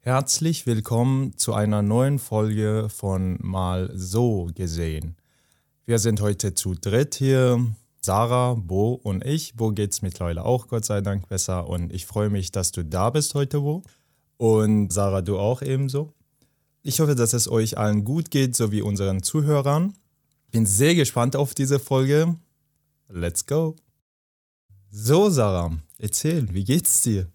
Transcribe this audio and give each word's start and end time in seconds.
Herzlich 0.00 0.64
willkommen 0.64 1.36
zu 1.36 1.52
einer 1.52 1.82
neuen 1.82 2.18
Folge 2.20 2.88
von 2.88 3.36
Mal 3.42 3.90
so 3.94 4.48
gesehen. 4.54 5.16
Wir 5.86 5.98
sind 5.98 6.20
heute 6.20 6.54
zu 6.54 6.74
dritt 6.74 7.16
hier. 7.16 7.66
Sarah, 8.00 8.54
Bo 8.54 8.94
und 8.94 9.24
ich. 9.24 9.56
Bo 9.56 9.72
geht's 9.72 10.00
mittlerweile 10.00 10.44
auch, 10.44 10.68
Gott 10.68 10.84
sei 10.84 11.00
Dank, 11.00 11.28
besser. 11.28 11.68
Und 11.68 11.92
ich 11.92 12.06
freue 12.06 12.30
mich, 12.30 12.52
dass 12.52 12.70
du 12.70 12.84
da 12.84 13.10
bist 13.10 13.34
heute, 13.34 13.60
Bo. 13.60 13.82
Und 14.36 14.92
Sarah, 14.92 15.20
du 15.20 15.36
auch 15.36 15.62
ebenso. 15.62 16.14
Ich 16.82 17.00
hoffe, 17.00 17.16
dass 17.16 17.32
es 17.32 17.50
euch 17.50 17.76
allen 17.76 18.04
gut 18.04 18.30
geht, 18.30 18.54
sowie 18.54 18.82
unseren 18.82 19.22
Zuhörern. 19.22 19.94
Bin 20.52 20.64
sehr 20.64 20.94
gespannt 20.94 21.34
auf 21.34 21.54
diese 21.54 21.80
Folge. 21.80 22.36
Let's 23.08 23.44
go. 23.44 23.74
So, 24.90 25.28
Sarah, 25.28 25.76
erzähl, 25.98 26.54
wie 26.54 26.64
geht's 26.64 27.02
dir? 27.02 27.26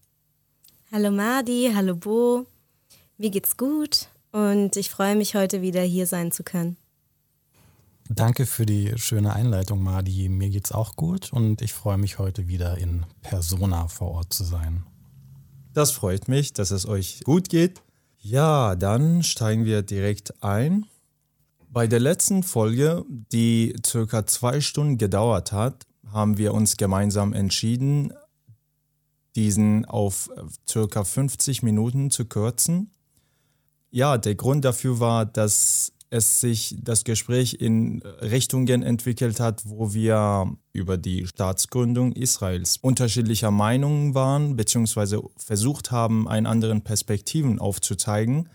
Hallo 0.91 1.11
Madi, 1.11 1.71
hallo 1.75 1.95
Bo. 1.95 2.48
Mir 3.18 3.30
geht's 3.30 3.57
gut 3.57 4.07
und 4.31 4.76
ich 4.76 4.90
freue 4.90 5.16
mich 5.16 5.35
heute 5.35 5.62
wieder 5.62 5.81
hier 5.81 6.08
sein 6.08 6.31
zu 6.31 6.44
können. 6.44 6.77
Danke 8.09 8.45
für 8.45 8.66
die 8.66 8.94
schöne 8.98 9.34
Einleitung, 9.34 9.81
Madi. 9.81 10.30
Mir 10.30 10.49
geht's 10.49 10.72
auch 10.72 10.95
gut 10.95 11.31
und 11.31 11.62
ich 11.62 11.73
freue 11.73 11.98
mich 11.98 12.20
heute 12.20 12.48
wieder 12.48 12.77
in 12.77 13.05
Persona 13.22 13.88
vor 13.88 14.12
Ort 14.12 14.34
zu 14.34 14.44
sein. 14.44 14.84
Das 15.73 15.91
freut 15.91 16.27
mich, 16.27 16.53
dass 16.53 16.72
es 16.72 16.88
euch 16.88 17.22
gut 17.23 17.49
geht. 17.49 17.81
Ja, 18.20 18.76
dann 18.76 19.23
steigen 19.23 19.66
wir 19.66 19.84
direkt 19.84 20.44
ein. 20.44 20.86
Bei 21.70 21.88
der 21.88 22.00
letzten 22.00 22.44
Folge, 22.44 23.05
die 23.09 23.75
circa 23.86 24.25
zwei 24.25 24.59
Stunden 24.61 24.98
gedauert 24.98 25.52
hat, 25.52 25.86
haben 26.11 26.38
wir 26.38 26.53
uns 26.53 26.77
gemeinsam 26.77 27.34
entschieden, 27.34 28.14
diesen 29.36 29.86
auf 29.86 30.30
circa 30.70 31.03
50 31.03 31.64
Minuten 31.64 32.11
zu 32.11 32.25
kürzen. 32.25 32.91
Ja, 33.95 34.17
der 34.17 34.33
Grund 34.33 34.65
dafür 34.65 34.99
war, 34.99 35.23
dass 35.23 35.93
es 36.09 36.41
sich 36.41 36.75
das 36.81 37.03
Gespräch 37.03 37.58
in 37.59 38.02
Richtungen 38.22 38.81
entwickelt 38.81 39.39
hat, 39.39 39.61
wo 39.66 39.94
wir 39.94 40.52
über 40.72 40.97
die 40.97 41.27
Staatsgründung 41.27 42.11
Israels 42.13 42.77
unterschiedlicher 42.77 43.52
Meinungen 43.52 44.16
waren, 44.16 44.55
beziehungsweise 44.55 45.22
versucht 45.38 45.91
haben, 45.91 46.27
einen 46.27 46.47
anderen 46.47 46.81
Perspektiven 46.81 47.59
aufzuzeigen. 47.59 48.50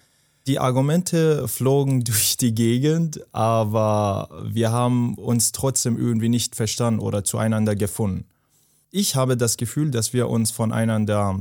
Die 0.48 0.58
Argumente 0.58 1.46
flogen 1.46 2.02
durch 2.04 2.36
die 2.36 2.52
Gegend, 2.52 3.20
aber 3.32 4.28
wir 4.44 4.72
haben 4.72 5.14
uns 5.14 5.52
trotzdem 5.52 5.96
irgendwie 5.96 6.30
nicht 6.30 6.56
verstanden 6.56 6.98
oder 6.98 7.22
zueinander 7.22 7.76
gefunden. 7.76 8.24
Ich 8.90 9.14
habe 9.14 9.36
das 9.36 9.56
Gefühl, 9.56 9.92
dass 9.92 10.12
wir 10.12 10.28
uns 10.30 10.50
voneinander 10.50 11.38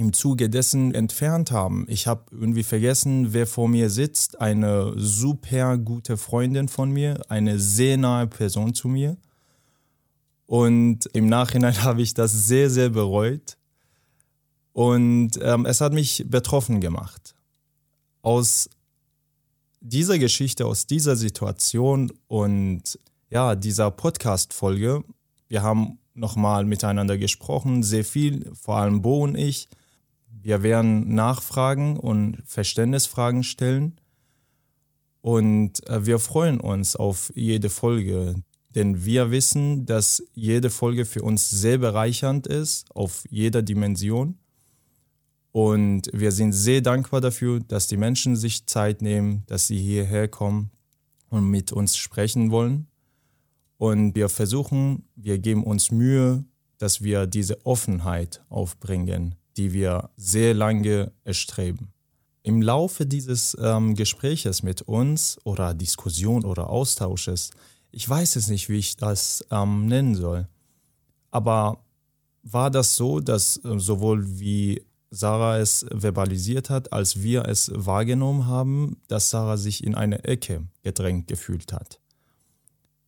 im 0.00 0.14
Zuge 0.14 0.48
dessen 0.48 0.94
entfernt 0.94 1.50
haben. 1.50 1.84
Ich 1.86 2.06
habe 2.06 2.24
irgendwie 2.30 2.62
vergessen, 2.62 3.34
wer 3.34 3.46
vor 3.46 3.68
mir 3.68 3.90
sitzt. 3.90 4.40
Eine 4.40 4.94
super 4.96 5.76
gute 5.76 6.16
Freundin 6.16 6.68
von 6.68 6.90
mir, 6.90 7.20
eine 7.28 7.58
sehr 7.58 7.98
nahe 7.98 8.26
Person 8.26 8.72
zu 8.72 8.88
mir. 8.88 9.18
Und 10.46 11.04
im 11.12 11.28
Nachhinein 11.28 11.82
habe 11.84 12.00
ich 12.00 12.14
das 12.14 12.32
sehr, 12.32 12.70
sehr 12.70 12.88
bereut. 12.88 13.58
Und 14.72 15.32
ähm, 15.42 15.66
es 15.66 15.82
hat 15.82 15.92
mich 15.92 16.24
betroffen 16.26 16.80
gemacht. 16.80 17.34
Aus 18.22 18.70
dieser 19.82 20.18
Geschichte, 20.18 20.64
aus 20.64 20.86
dieser 20.86 21.14
Situation 21.14 22.10
und 22.26 22.98
ja, 23.28 23.54
dieser 23.54 23.90
Podcast-Folge, 23.90 25.04
wir 25.48 25.62
haben 25.62 25.98
nochmal 26.14 26.64
miteinander 26.64 27.18
gesprochen, 27.18 27.82
sehr 27.82 28.04
viel, 28.04 28.50
vor 28.54 28.76
allem 28.78 29.02
Bo 29.02 29.24
und 29.24 29.36
ich. 29.36 29.68
Wir 30.42 30.62
werden 30.62 31.14
Nachfragen 31.14 31.96
und 31.96 32.42
Verständnisfragen 32.46 33.42
stellen. 33.42 34.00
Und 35.20 35.86
äh, 35.88 36.06
wir 36.06 36.18
freuen 36.18 36.60
uns 36.60 36.96
auf 36.96 37.30
jede 37.34 37.68
Folge, 37.68 38.42
denn 38.74 39.04
wir 39.04 39.30
wissen, 39.30 39.84
dass 39.84 40.22
jede 40.32 40.70
Folge 40.70 41.04
für 41.04 41.22
uns 41.22 41.50
sehr 41.50 41.78
bereichernd 41.78 42.46
ist, 42.46 42.90
auf 42.94 43.24
jeder 43.28 43.62
Dimension. 43.62 44.38
Und 45.52 46.08
wir 46.12 46.32
sind 46.32 46.52
sehr 46.52 46.80
dankbar 46.80 47.20
dafür, 47.20 47.60
dass 47.60 47.88
die 47.88 47.96
Menschen 47.96 48.36
sich 48.36 48.66
Zeit 48.66 49.02
nehmen, 49.02 49.42
dass 49.46 49.66
sie 49.66 49.78
hierher 49.78 50.28
kommen 50.28 50.70
und 51.28 51.50
mit 51.50 51.72
uns 51.72 51.96
sprechen 51.96 52.50
wollen. 52.50 52.86
Und 53.76 54.14
wir 54.14 54.28
versuchen, 54.28 55.08
wir 55.16 55.38
geben 55.38 55.64
uns 55.64 55.90
Mühe, 55.90 56.44
dass 56.78 57.02
wir 57.02 57.26
diese 57.26 57.66
Offenheit 57.66 58.42
aufbringen, 58.48 59.34
die 59.56 59.72
wir 59.72 60.10
sehr 60.16 60.54
lange 60.54 61.12
erstreben. 61.24 61.92
Im 62.42 62.62
Laufe 62.62 63.06
dieses 63.06 63.56
ähm, 63.60 63.94
Gespräches 63.94 64.62
mit 64.62 64.82
uns 64.82 65.38
oder 65.44 65.74
Diskussion 65.74 66.44
oder 66.44 66.70
Austausches, 66.70 67.50
ich 67.90 68.08
weiß 68.08 68.36
es 68.36 68.48
nicht, 68.48 68.68
wie 68.68 68.78
ich 68.78 68.96
das 68.96 69.44
ähm, 69.50 69.86
nennen 69.86 70.14
soll, 70.14 70.48
aber 71.30 71.84
war 72.42 72.70
das 72.70 72.96
so, 72.96 73.20
dass 73.20 73.62
äh, 73.64 73.78
sowohl 73.78 74.38
wie 74.38 74.82
Sarah 75.10 75.58
es 75.58 75.84
verbalisiert 75.92 76.70
hat, 76.70 76.92
als 76.92 77.22
wir 77.22 77.46
es 77.46 77.70
wahrgenommen 77.74 78.46
haben, 78.46 78.96
dass 79.08 79.30
Sarah 79.30 79.56
sich 79.56 79.84
in 79.84 79.94
eine 79.94 80.24
Ecke 80.24 80.66
gedrängt 80.82 81.26
gefühlt 81.26 81.72
hat. 81.72 82.00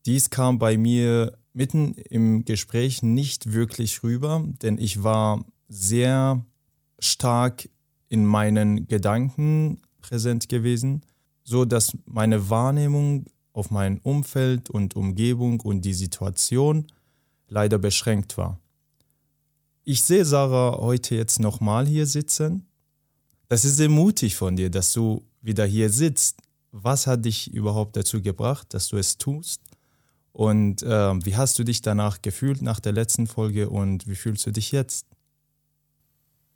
Dies 0.05 0.31
kam 0.31 0.59
bei 0.59 0.77
mir 0.77 1.39
mitten 1.53 1.95
im 1.95 2.45
Gespräch 2.45 3.03
nicht 3.03 3.53
wirklich 3.53 4.03
rüber, 4.03 4.45
denn 4.63 4.79
ich 4.79 5.05
war 5.05 5.45
sehr 5.69 6.45
stark 6.99 7.69
in 8.09 8.25
meinen 8.25 8.87
Gedanken 8.87 9.81
präsent 10.01 10.49
gewesen, 10.49 11.03
so 11.45 11.65
dass 11.65 11.97
meine 12.07 12.51
Wahrnehmung 12.51 13.27
auf 13.53 13.71
mein 13.71 13.99
Umfeld 13.99 14.71
und 14.71 14.97
Umgebung 14.97 15.61
und 15.61 15.83
die 15.83 15.95
Situation 15.95 16.87
leider 17.49 17.79
beschränkt 17.79 18.37
war. 18.39 18.59
Ich 19.85 20.03
sehe 20.03 20.25
Sarah 20.25 20.79
heute 20.79 21.15
jetzt 21.15 21.41
nochmal 21.41 21.87
hier 21.87 22.07
sitzen. 22.07 22.67
Das 23.49 23.65
ist 23.65 23.77
sehr 23.77 23.89
mutig 23.89 24.37
von 24.37 24.57
dir, 24.57 24.71
dass 24.71 24.93
du 24.93 25.23
wieder 25.41 25.67
hier 25.67 25.91
sitzt. 25.91 26.41
Was 26.71 27.07
hat 27.07 27.25
dich 27.25 27.53
überhaupt 27.53 27.97
dazu 27.97 28.23
gebracht, 28.23 28.73
dass 28.73 28.89
du 28.89 28.97
es 28.97 29.19
tust? 29.19 29.61
Und 30.33 30.83
äh, 30.83 31.25
wie 31.25 31.37
hast 31.37 31.59
du 31.59 31.65
dich 31.65 31.83
danach 31.83 32.23
gefühlt 32.23 32.63
nach 32.63 32.81
der 32.81 32.93
letzten 32.93 33.27
Folge 33.27 33.69
und 33.69 34.07
wie 34.09 34.15
fühlst 34.15 34.47
du 34.47 34.51
dich 34.51 34.73
jetzt? 34.73 35.07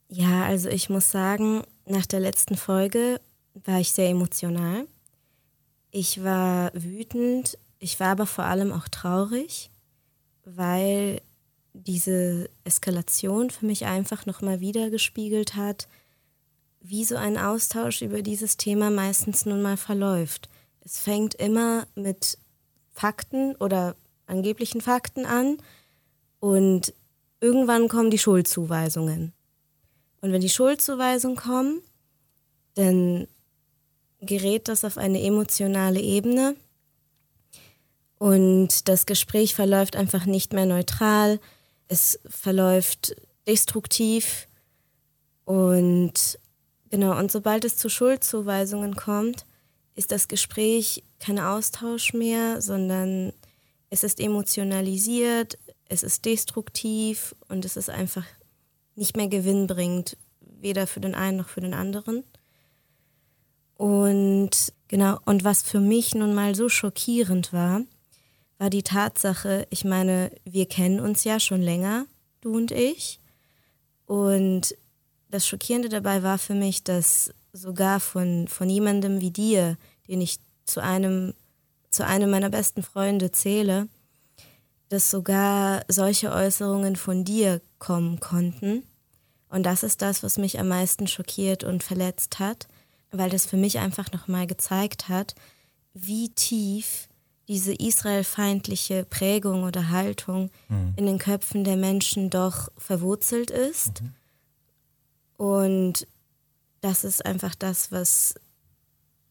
Ja, 0.09 0.45
also 0.45 0.69
ich 0.69 0.89
muss 0.89 1.11
sagen, 1.11 1.63
nach 1.85 2.07
der 2.07 2.21
letzten 2.21 2.57
Folge 2.57 3.21
war 3.65 3.81
ich 3.81 3.93
sehr 3.93 4.09
emotional. 4.09 4.87
Ich 5.91 6.23
war 6.23 6.71
wütend, 6.75 7.59
ich 7.79 7.99
war 7.99 8.09
aber 8.09 8.27
vor 8.27 8.45
allem 8.45 8.73
auch 8.73 8.89
traurig, 8.89 9.71
weil 10.45 11.21
diese 11.73 12.49
Eskalation 12.65 13.51
für 13.51 13.67
mich 13.67 13.85
einfach 13.87 14.27
nochmal 14.27 14.61
wieder 14.61 14.91
gespiegelt 14.91 15.57
hat, 15.57 15.89
wie 16.81 17.05
so 17.05 17.17
ein 17.17 17.37
Austausch 17.37 18.03
über 18.03 18.23
dieses 18.23 18.57
Thema 18.57 18.91
meistens 18.91 19.45
nun 19.45 19.61
mal 19.61 19.77
verläuft. 19.77 20.49
Es 20.81 21.01
fängt 21.01 21.35
immer 21.35 21.87
mit 21.97 22.39
Fakten 22.93 23.57
oder 23.57 23.97
angeblichen 24.27 24.81
Fakten 24.81 25.27
an 25.27 25.59
und 26.39 26.95
irgendwann 27.41 27.89
kommen 27.89 28.11
die 28.11 28.19
Schuldzuweisungen. 28.19 29.33
Und 30.21 30.33
wenn 30.33 30.41
die 30.41 30.49
Schuldzuweisungen 30.49 31.37
kommen, 31.37 31.83
dann 32.75 33.27
gerät 34.21 34.69
das 34.69 34.85
auf 34.85 34.99
eine 34.99 35.23
emotionale 35.23 36.01
Ebene. 36.01 36.57
Und 38.19 38.89
das 38.89 39.07
Gespräch 39.07 39.55
verläuft 39.55 39.97
einfach 39.97 40.27
nicht 40.27 40.53
mehr 40.53 40.67
neutral, 40.67 41.39
es 41.89 42.19
verläuft 42.27 43.15
destruktiv. 43.47 44.49
Und 45.45 46.39
genau, 46.91 47.17
und 47.19 47.31
sobald 47.31 47.65
es 47.65 47.77
zu 47.77 47.89
Schuldzuweisungen 47.89 48.97
kommt, 48.97 49.45
ist 49.95 50.13
das 50.13 50.29
Gespräch 50.29 51.05
kein 51.21 51.39
Austausch 51.39 52.13
mehr, 52.13 52.61
sondern 52.61 53.33
es 53.91 54.03
ist 54.03 54.21
emotionalisiert, 54.21 55.59
es 55.89 56.03
ist 56.03 56.25
destruktiv 56.25 57.35
und 57.49 57.65
es 57.65 57.77
ist 57.77 57.89
einfach 57.89 58.25
nicht 58.97 59.17
mehr 59.17 59.29
gewinnbringend, 59.29 60.17
weder 60.41 60.87
für 60.87 61.01
den 61.01 61.15
einen 61.15 61.37
noch 61.37 61.49
für 61.49 61.61
den 61.61 61.75
anderen. 61.75 62.25
Und 63.77 64.73
genau, 64.89 65.19
und 65.25 65.45
was 65.45 65.63
für 65.63 65.81
mich 65.81 66.15
nun 66.15 66.35
mal 66.35 66.55
so 66.55 66.69
schockierend 66.69 67.53
war, 67.53 67.83
war 68.59 68.71
die 68.71 68.83
Tatsache, 68.83 69.67
ich 69.71 69.85
meine, 69.85 70.31
wir 70.45 70.67
kennen 70.67 70.99
uns 70.99 71.25
ja 71.25 71.39
schon 71.39 71.61
länger, 71.61 72.07
du 72.41 72.57
und 72.57 72.73
ich. 72.73 73.21
Und 74.07 74.75
das 75.29 75.47
Schockierende 75.47 75.91
dabei 75.91 76.23
war 76.23 76.39
für 76.39 76.55
mich, 76.55 76.83
dass 76.83 77.35
sogar 77.53 78.01
von, 78.01 78.49
von 78.49 78.71
jemandem 78.71 79.21
wie 79.21 79.31
dir, 79.31 79.77
den 80.09 80.21
ich 80.21 80.39
zu 80.65 80.83
einem, 80.83 81.35
zu 81.91 82.07
einem 82.07 82.31
meiner 82.31 82.51
besten 82.51 82.83
Freunde 82.83 83.33
zähle, 83.33 83.89
dass 84.89 85.11
sogar 85.11 85.85
solche 85.89 86.33
Äußerungen 86.33 86.97
von 86.97 87.25
dir 87.25 87.61
kommen 87.79 88.21
konnten 88.21 88.85
Und 89.49 89.65
das 89.65 89.83
ist 89.83 90.03
das, 90.03 90.23
was 90.23 90.39
mich 90.39 90.59
am 90.59 90.69
meisten 90.69 91.07
schockiert 91.07 91.65
und 91.65 91.83
verletzt 91.83 92.39
hat, 92.39 92.69
weil 93.11 93.31
das 93.31 93.47
für 93.47 93.57
mich 93.57 93.79
einfach 93.79 94.13
nochmal 94.13 94.47
gezeigt 94.47 95.09
hat, 95.09 95.35
wie 95.95 96.29
tief 96.31 97.09
diese 97.49 97.73
israelfeindliche 97.73 99.05
Prägung 99.05 99.63
oder 99.63 99.91
Haltung 99.91 100.51
mhm. 100.69 100.95
in 100.97 101.07
den 101.07 101.19
Köpfen 101.19 101.65
der 101.65 101.77
Menschen 101.77 102.29
doch 102.29 102.69
verwurzelt 102.77 103.51
ist. 103.51 104.03
Mhm. 104.03 104.13
Und 105.37 106.07
das 106.81 107.05
ist 107.05 107.25
einfach 107.25 107.55
das, 107.55 107.93
was 107.93 108.35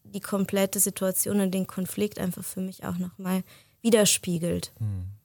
die 0.04 0.20
komplette 0.20 0.80
Situation 0.80 1.40
und 1.40 1.52
den 1.52 1.66
Konflikt 1.66 2.18
einfach 2.18 2.44
für 2.44 2.60
mich 2.60 2.84
auch 2.84 2.96
nochmal 2.96 3.42
widerspiegelt. 3.82 4.72
Mhm. 4.78 5.15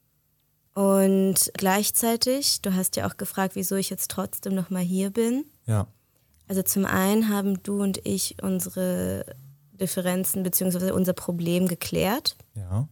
Und 0.73 1.51
gleichzeitig, 1.53 2.61
du 2.61 2.73
hast 2.73 2.95
ja 2.95 3.07
auch 3.07 3.17
gefragt, 3.17 3.55
wieso 3.55 3.75
ich 3.75 3.89
jetzt 3.89 4.09
trotzdem 4.09 4.55
nochmal 4.55 4.83
hier 4.83 5.09
bin. 5.09 5.45
Ja. 5.65 5.87
Also 6.47 6.61
zum 6.63 6.85
einen 6.85 7.29
haben 7.29 7.61
du 7.63 7.81
und 7.81 8.05
ich 8.05 8.37
unsere 8.41 9.25
Differenzen 9.73 10.43
bzw. 10.43 10.91
unser 10.91 11.13
Problem 11.13 11.67
geklärt. 11.67 12.35
Ja. 12.55 12.87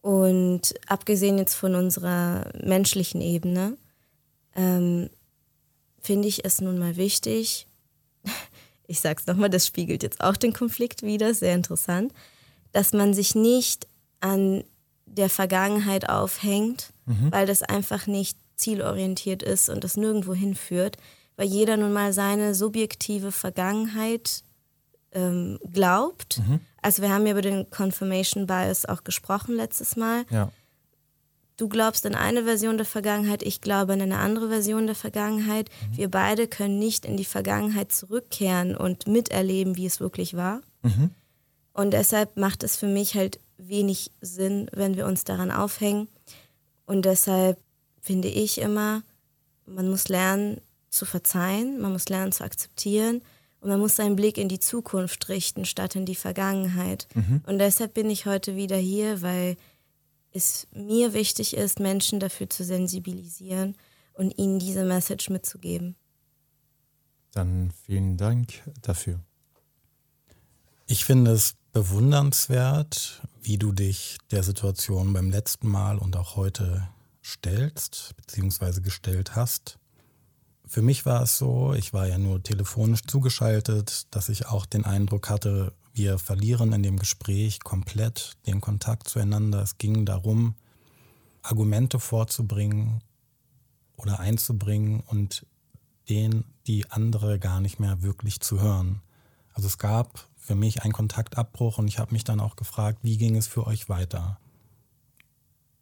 Und 0.00 0.74
abgesehen 0.86 1.38
jetzt 1.38 1.54
von 1.54 1.74
unserer 1.74 2.50
menschlichen 2.62 3.20
Ebene, 3.20 3.76
ähm, 4.54 5.08
finde 6.00 6.28
ich 6.28 6.44
es 6.44 6.60
nun 6.60 6.78
mal 6.78 6.96
wichtig, 6.96 7.66
ich 8.86 9.00
sage 9.00 9.20
es 9.20 9.26
nochmal, 9.26 9.50
das 9.50 9.66
spiegelt 9.66 10.02
jetzt 10.02 10.20
auch 10.20 10.36
den 10.36 10.52
Konflikt 10.52 11.02
wieder, 11.02 11.32
sehr 11.32 11.54
interessant, 11.54 12.12
dass 12.72 12.92
man 12.92 13.14
sich 13.14 13.34
nicht 13.34 13.86
an 14.20 14.64
der 15.14 15.30
Vergangenheit 15.30 16.08
aufhängt, 16.08 16.92
mhm. 17.06 17.30
weil 17.30 17.46
das 17.46 17.62
einfach 17.62 18.06
nicht 18.06 18.38
zielorientiert 18.56 19.42
ist 19.42 19.68
und 19.68 19.84
das 19.84 19.96
nirgendwo 19.96 20.34
hinführt, 20.34 20.96
weil 21.36 21.46
jeder 21.46 21.76
nun 21.76 21.92
mal 21.92 22.12
seine 22.12 22.54
subjektive 22.54 23.32
Vergangenheit 23.32 24.42
ähm, 25.12 25.58
glaubt. 25.72 26.38
Mhm. 26.38 26.60
Also 26.82 27.02
wir 27.02 27.10
haben 27.10 27.26
ja 27.26 27.32
über 27.32 27.42
den 27.42 27.70
Confirmation 27.70 28.46
Bias 28.46 28.84
auch 28.84 29.04
gesprochen 29.04 29.56
letztes 29.56 29.96
Mal. 29.96 30.24
Ja. 30.30 30.50
Du 31.56 31.68
glaubst 31.68 32.04
an 32.04 32.16
eine 32.16 32.44
Version 32.44 32.76
der 32.76 32.86
Vergangenheit, 32.86 33.42
ich 33.42 33.60
glaube 33.60 33.92
an 33.92 34.02
eine 34.02 34.18
andere 34.18 34.48
Version 34.48 34.86
der 34.86 34.96
Vergangenheit. 34.96 35.68
Mhm. 35.68 35.96
Wir 35.96 36.10
beide 36.10 36.48
können 36.48 36.78
nicht 36.78 37.04
in 37.04 37.16
die 37.16 37.24
Vergangenheit 37.24 37.92
zurückkehren 37.92 38.76
und 38.76 39.06
miterleben, 39.06 39.76
wie 39.76 39.86
es 39.86 40.00
wirklich 40.00 40.36
war. 40.36 40.60
Mhm. 40.82 41.10
Und 41.72 41.92
deshalb 41.92 42.36
macht 42.36 42.62
es 42.62 42.76
für 42.76 42.86
mich 42.86 43.14
halt 43.14 43.38
wenig 43.58 44.10
Sinn, 44.20 44.68
wenn 44.72 44.96
wir 44.96 45.06
uns 45.06 45.24
daran 45.24 45.50
aufhängen. 45.50 46.08
Und 46.86 47.04
deshalb 47.04 47.58
finde 48.00 48.28
ich 48.28 48.58
immer, 48.58 49.02
man 49.66 49.88
muss 49.88 50.08
lernen 50.08 50.60
zu 50.90 51.04
verzeihen, 51.04 51.80
man 51.80 51.92
muss 51.92 52.08
lernen 52.08 52.32
zu 52.32 52.44
akzeptieren 52.44 53.22
und 53.60 53.68
man 53.70 53.80
muss 53.80 53.96
seinen 53.96 54.16
Blick 54.16 54.38
in 54.38 54.48
die 54.48 54.60
Zukunft 54.60 55.28
richten, 55.28 55.64
statt 55.64 55.96
in 55.96 56.06
die 56.06 56.14
Vergangenheit. 56.14 57.08
Mhm. 57.14 57.42
Und 57.46 57.58
deshalb 57.58 57.94
bin 57.94 58.10
ich 58.10 58.26
heute 58.26 58.56
wieder 58.56 58.76
hier, 58.76 59.22
weil 59.22 59.56
es 60.32 60.66
mir 60.72 61.14
wichtig 61.14 61.56
ist, 61.56 61.80
Menschen 61.80 62.20
dafür 62.20 62.50
zu 62.50 62.64
sensibilisieren 62.64 63.76
und 64.12 64.36
ihnen 64.38 64.58
diese 64.58 64.84
Message 64.84 65.30
mitzugeben. 65.30 65.96
Dann 67.32 67.72
vielen 67.84 68.16
Dank 68.16 68.62
dafür. 68.82 69.20
Ich 70.86 71.06
finde 71.06 71.30
es 71.30 71.54
bewundernswert, 71.72 73.22
wie 73.40 73.56
du 73.56 73.72
dich 73.72 74.18
der 74.30 74.42
Situation 74.42 75.14
beim 75.14 75.30
letzten 75.30 75.66
Mal 75.66 75.96
und 75.96 76.14
auch 76.14 76.36
heute 76.36 76.86
stellst, 77.22 78.14
beziehungsweise 78.18 78.82
gestellt 78.82 79.34
hast. 79.34 79.78
Für 80.66 80.82
mich 80.82 81.06
war 81.06 81.22
es 81.22 81.38
so, 81.38 81.72
ich 81.72 81.94
war 81.94 82.06
ja 82.06 82.18
nur 82.18 82.42
telefonisch 82.42 83.00
zugeschaltet, 83.06 84.14
dass 84.14 84.28
ich 84.28 84.46
auch 84.46 84.66
den 84.66 84.84
Eindruck 84.84 85.30
hatte, 85.30 85.72
wir 85.94 86.18
verlieren 86.18 86.74
in 86.74 86.82
dem 86.82 86.98
Gespräch 86.98 87.60
komplett 87.60 88.32
den 88.46 88.60
Kontakt 88.60 89.08
zueinander. 89.08 89.62
Es 89.62 89.78
ging 89.78 90.04
darum, 90.04 90.54
Argumente 91.40 91.98
vorzubringen 91.98 93.00
oder 93.96 94.20
einzubringen 94.20 95.00
und 95.00 95.46
den 96.10 96.44
die 96.66 96.90
andere 96.90 97.38
gar 97.38 97.60
nicht 97.60 97.80
mehr 97.80 98.02
wirklich 98.02 98.40
zu 98.40 98.60
hören. 98.60 99.00
Also 99.54 99.68
es 99.68 99.78
gab 99.78 100.28
für 100.44 100.54
mich 100.54 100.82
ein 100.82 100.92
Kontaktabbruch 100.92 101.78
und 101.78 101.88
ich 101.88 101.98
habe 101.98 102.12
mich 102.12 102.22
dann 102.22 102.38
auch 102.38 102.54
gefragt, 102.54 102.98
wie 103.00 103.16
ging 103.16 103.34
es 103.34 103.46
für 103.46 103.66
euch 103.66 103.88
weiter? 103.88 104.38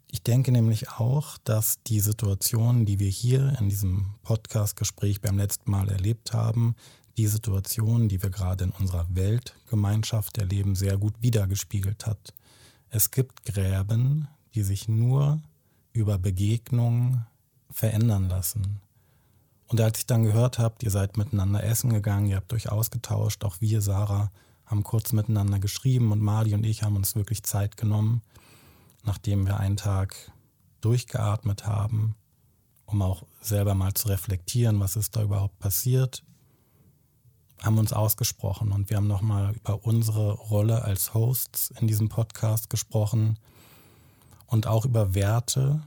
Ich 0.08 0.22
denke 0.22 0.52
nämlich 0.52 0.88
auch, 0.90 1.36
dass 1.38 1.82
die 1.82 1.98
Situation, 1.98 2.86
die 2.86 3.00
wir 3.00 3.10
hier 3.10 3.56
in 3.58 3.68
diesem 3.68 4.14
Podcast-Gespräch 4.22 5.20
beim 5.20 5.36
letzten 5.36 5.68
Mal 5.68 5.88
erlebt 5.88 6.32
haben, 6.32 6.76
die 7.16 7.26
Situation, 7.26 8.08
die 8.08 8.22
wir 8.22 8.30
gerade 8.30 8.64
in 8.64 8.70
unserer 8.70 9.06
Weltgemeinschaft 9.10 10.38
erleben, 10.38 10.76
sehr 10.76 10.96
gut 10.96 11.14
wiedergespiegelt 11.20 12.06
hat. 12.06 12.32
Es 12.88 13.10
gibt 13.10 13.44
Gräben, 13.44 14.28
die 14.54 14.62
sich 14.62 14.86
nur 14.86 15.40
über 15.92 16.18
Begegnungen 16.18 17.26
verändern 17.68 18.28
lassen. 18.28 18.80
Und 19.66 19.80
als 19.80 19.98
ich 19.98 20.06
dann 20.06 20.22
gehört 20.22 20.60
habe, 20.60 20.76
ihr 20.82 20.90
seid 20.90 21.16
miteinander 21.16 21.64
essen 21.64 21.92
gegangen, 21.92 22.28
ihr 22.28 22.36
habt 22.36 22.52
euch 22.52 22.70
ausgetauscht, 22.70 23.42
auch 23.44 23.60
wir, 23.60 23.80
Sarah, 23.80 24.30
haben 24.72 24.82
kurz 24.84 25.12
miteinander 25.12 25.58
geschrieben 25.58 26.12
und 26.12 26.22
Mali 26.22 26.54
und 26.54 26.64
ich 26.64 26.82
haben 26.82 26.96
uns 26.96 27.14
wirklich 27.14 27.42
Zeit 27.42 27.76
genommen, 27.76 28.22
nachdem 29.04 29.46
wir 29.46 29.60
einen 29.60 29.76
Tag 29.76 30.32
durchgeatmet 30.80 31.66
haben, 31.66 32.14
um 32.86 33.02
auch 33.02 33.24
selber 33.42 33.74
mal 33.74 33.92
zu 33.92 34.08
reflektieren, 34.08 34.80
was 34.80 34.96
ist 34.96 35.14
da 35.14 35.22
überhaupt 35.22 35.58
passiert, 35.58 36.24
haben 37.62 37.76
uns 37.76 37.92
ausgesprochen 37.92 38.72
und 38.72 38.88
wir 38.88 38.96
haben 38.96 39.06
nochmal 39.06 39.54
über 39.56 39.84
unsere 39.84 40.32
Rolle 40.32 40.82
als 40.82 41.12
Hosts 41.12 41.74
in 41.78 41.86
diesem 41.86 42.08
Podcast 42.08 42.70
gesprochen 42.70 43.38
und 44.46 44.66
auch 44.66 44.86
über 44.86 45.14
Werte 45.14 45.82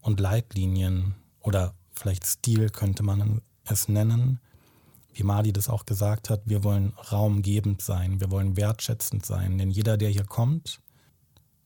und 0.00 0.20
Leitlinien 0.20 1.16
oder 1.40 1.74
vielleicht 1.92 2.24
Stil 2.24 2.70
könnte 2.70 3.02
man 3.02 3.42
es 3.64 3.88
nennen, 3.88 4.38
wie 5.16 5.22
Mali 5.22 5.52
das 5.52 5.68
auch 5.70 5.86
gesagt 5.86 6.28
hat, 6.28 6.42
wir 6.44 6.62
wollen 6.62 6.92
raumgebend 7.10 7.80
sein, 7.80 8.20
wir 8.20 8.30
wollen 8.30 8.56
wertschätzend 8.56 9.24
sein. 9.24 9.56
Denn 9.56 9.70
jeder, 9.70 9.96
der 9.96 10.10
hier 10.10 10.24
kommt, 10.24 10.80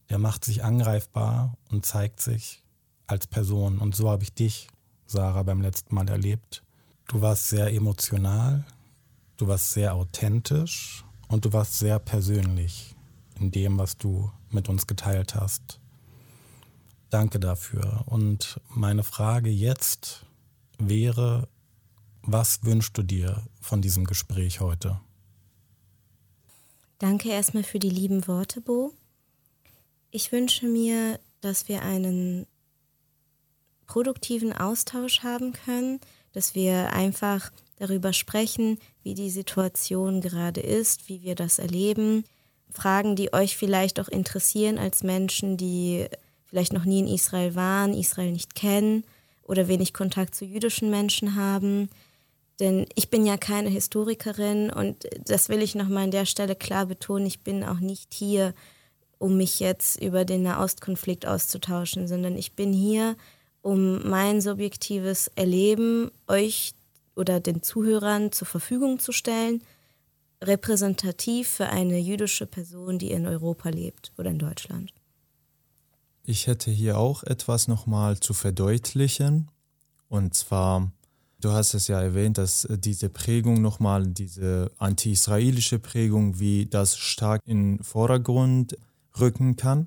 der 0.09 0.19
macht 0.19 0.45
sich 0.45 0.63
angreifbar 0.63 1.57
und 1.69 1.85
zeigt 1.85 2.21
sich 2.21 2.63
als 3.09 3.27
Person. 3.27 3.79
Und 3.79 3.97
so 3.97 4.09
habe 4.09 4.23
ich 4.23 4.33
dich, 4.33 4.69
Sarah, 5.07 5.43
beim 5.43 5.61
letzten 5.61 5.95
Mal 5.95 6.09
erlebt. 6.09 6.63
Du 7.09 7.21
warst 7.23 7.49
sehr 7.49 7.73
emotional, 7.73 8.65
du 9.37 9.49
warst 9.49 9.73
sehr 9.73 9.95
authentisch 9.95 11.05
und 11.27 11.45
du 11.45 11.53
warst 11.53 11.79
sehr 11.79 11.99
persönlich 11.99 12.95
in 13.41 13.51
dem, 13.51 13.79
was 13.79 13.97
du 13.97 14.31
mit 14.51 14.69
uns 14.69 14.87
geteilt 14.87 15.35
hast. 15.35 15.81
Danke 17.09 17.41
dafür. 17.41 18.05
Und 18.07 18.61
meine 18.69 19.03
Frage 19.03 19.51
jetzt 19.51 20.25
wäre, 20.79 21.49
was 22.33 22.65
wünschst 22.65 22.97
du 22.97 23.03
dir 23.03 23.43
von 23.61 23.83
diesem 23.83 24.05
Gespräch 24.05 24.61
heute? 24.61 25.01
Danke 26.99 27.31
erstmal 27.31 27.63
für 27.63 27.79
die 27.79 27.91
lieben 27.91 28.27
Worte, 28.29 28.61
Bo. 28.61 28.93
Ich 30.11 30.33
wünsche 30.33 30.67
mir, 30.67 31.19
dass 31.41 31.69
wir 31.69 31.83
einen 31.83 32.47
produktiven 33.87 34.53
Austausch 34.53 35.23
haben 35.23 35.53
können, 35.53 36.01
dass 36.33 36.55
wir 36.55 36.93
einfach 36.93 37.51
darüber 37.77 38.13
sprechen, 38.13 38.79
wie 39.03 39.15
die 39.15 39.31
Situation 39.31 40.21
gerade 40.21 40.61
ist, 40.61 41.09
wie 41.09 41.23
wir 41.23 41.35
das 41.35 41.59
erleben. 41.59 42.25
Fragen, 42.71 43.17
die 43.17 43.33
euch 43.33 43.57
vielleicht 43.57 43.99
auch 43.99 44.09
interessieren 44.09 44.79
als 44.79 45.03
Menschen, 45.03 45.57
die 45.57 46.07
vielleicht 46.45 46.73
noch 46.73 46.85
nie 46.85 47.01
in 47.01 47.09
Israel 47.09 47.55
waren, 47.55 47.95
Israel 47.95 48.33
nicht 48.33 48.55
kennen 48.55 49.05
oder 49.43 49.67
wenig 49.67 49.93
Kontakt 49.93 50.35
zu 50.35 50.45
jüdischen 50.45 50.91
Menschen 50.91 51.35
haben. 51.35 51.89
Denn 52.61 52.87
ich 52.95 53.09
bin 53.09 53.25
ja 53.25 53.39
keine 53.39 53.71
Historikerin 53.71 54.71
und 54.71 55.07
das 55.25 55.49
will 55.49 55.63
ich 55.63 55.75
nochmal 55.75 56.05
an 56.05 56.11
der 56.11 56.27
Stelle 56.27 56.55
klar 56.55 56.87
betonen. 56.87 57.27
Ich 57.27 57.41
bin 57.41 57.65
auch 57.65 57.81
nicht 57.81 58.13
hier, 58.13 58.55
um 59.19 59.39
mich 59.39 59.61
jetzt 59.61 60.01
über 60.01 60.27
den 60.27 60.43
Nahostkonflikt 60.43 61.27
auszutauschen, 61.27 62.07
sondern 62.07 62.37
ich 62.37 62.53
bin 62.53 62.73
hier, 62.73 63.17
um 63.63 64.07
mein 64.09 64.41
subjektives 64.41 65.29
Erleben 65.35 66.11
euch 66.29 66.75
oder 67.17 67.41
den 67.41 67.63
Zuhörern 67.63 68.31
zur 68.31 68.47
Verfügung 68.47 68.99
zu 68.99 69.13
stellen, 69.13 69.63
repräsentativ 70.43 71.49
für 71.49 71.67
eine 71.67 71.99
jüdische 71.99 72.47
Person, 72.47 72.99
die 72.99 73.11
in 73.11 73.27
Europa 73.27 73.71
lebt 73.71 74.13
oder 74.19 74.31
in 74.31 74.39
Deutschland. 74.39 74.93
Ich 76.25 76.47
hätte 76.47 76.71
hier 76.71 76.99
auch 76.99 77.23
etwas 77.23 77.69
nochmal 77.69 78.21
zu 78.21 78.35
verdeutlichen. 78.35 79.51
Und 80.09 80.35
zwar 80.35 80.91
Du 81.41 81.53
hast 81.53 81.73
es 81.73 81.89
ja 81.89 81.99
erwähnt, 82.01 82.37
dass 82.37 82.67
äh, 82.67 82.77
diese 82.77 83.09
Prägung 83.09 83.63
nochmal, 83.63 84.07
diese 84.07 84.71
anti-israelische 84.79 85.79
Prägung, 85.79 86.39
wie 86.39 86.67
das 86.67 86.99
stark 86.99 87.41
in 87.47 87.77
den 87.77 87.85
Vordergrund 87.85 88.77
rücken 89.19 89.57
kann. 89.57 89.87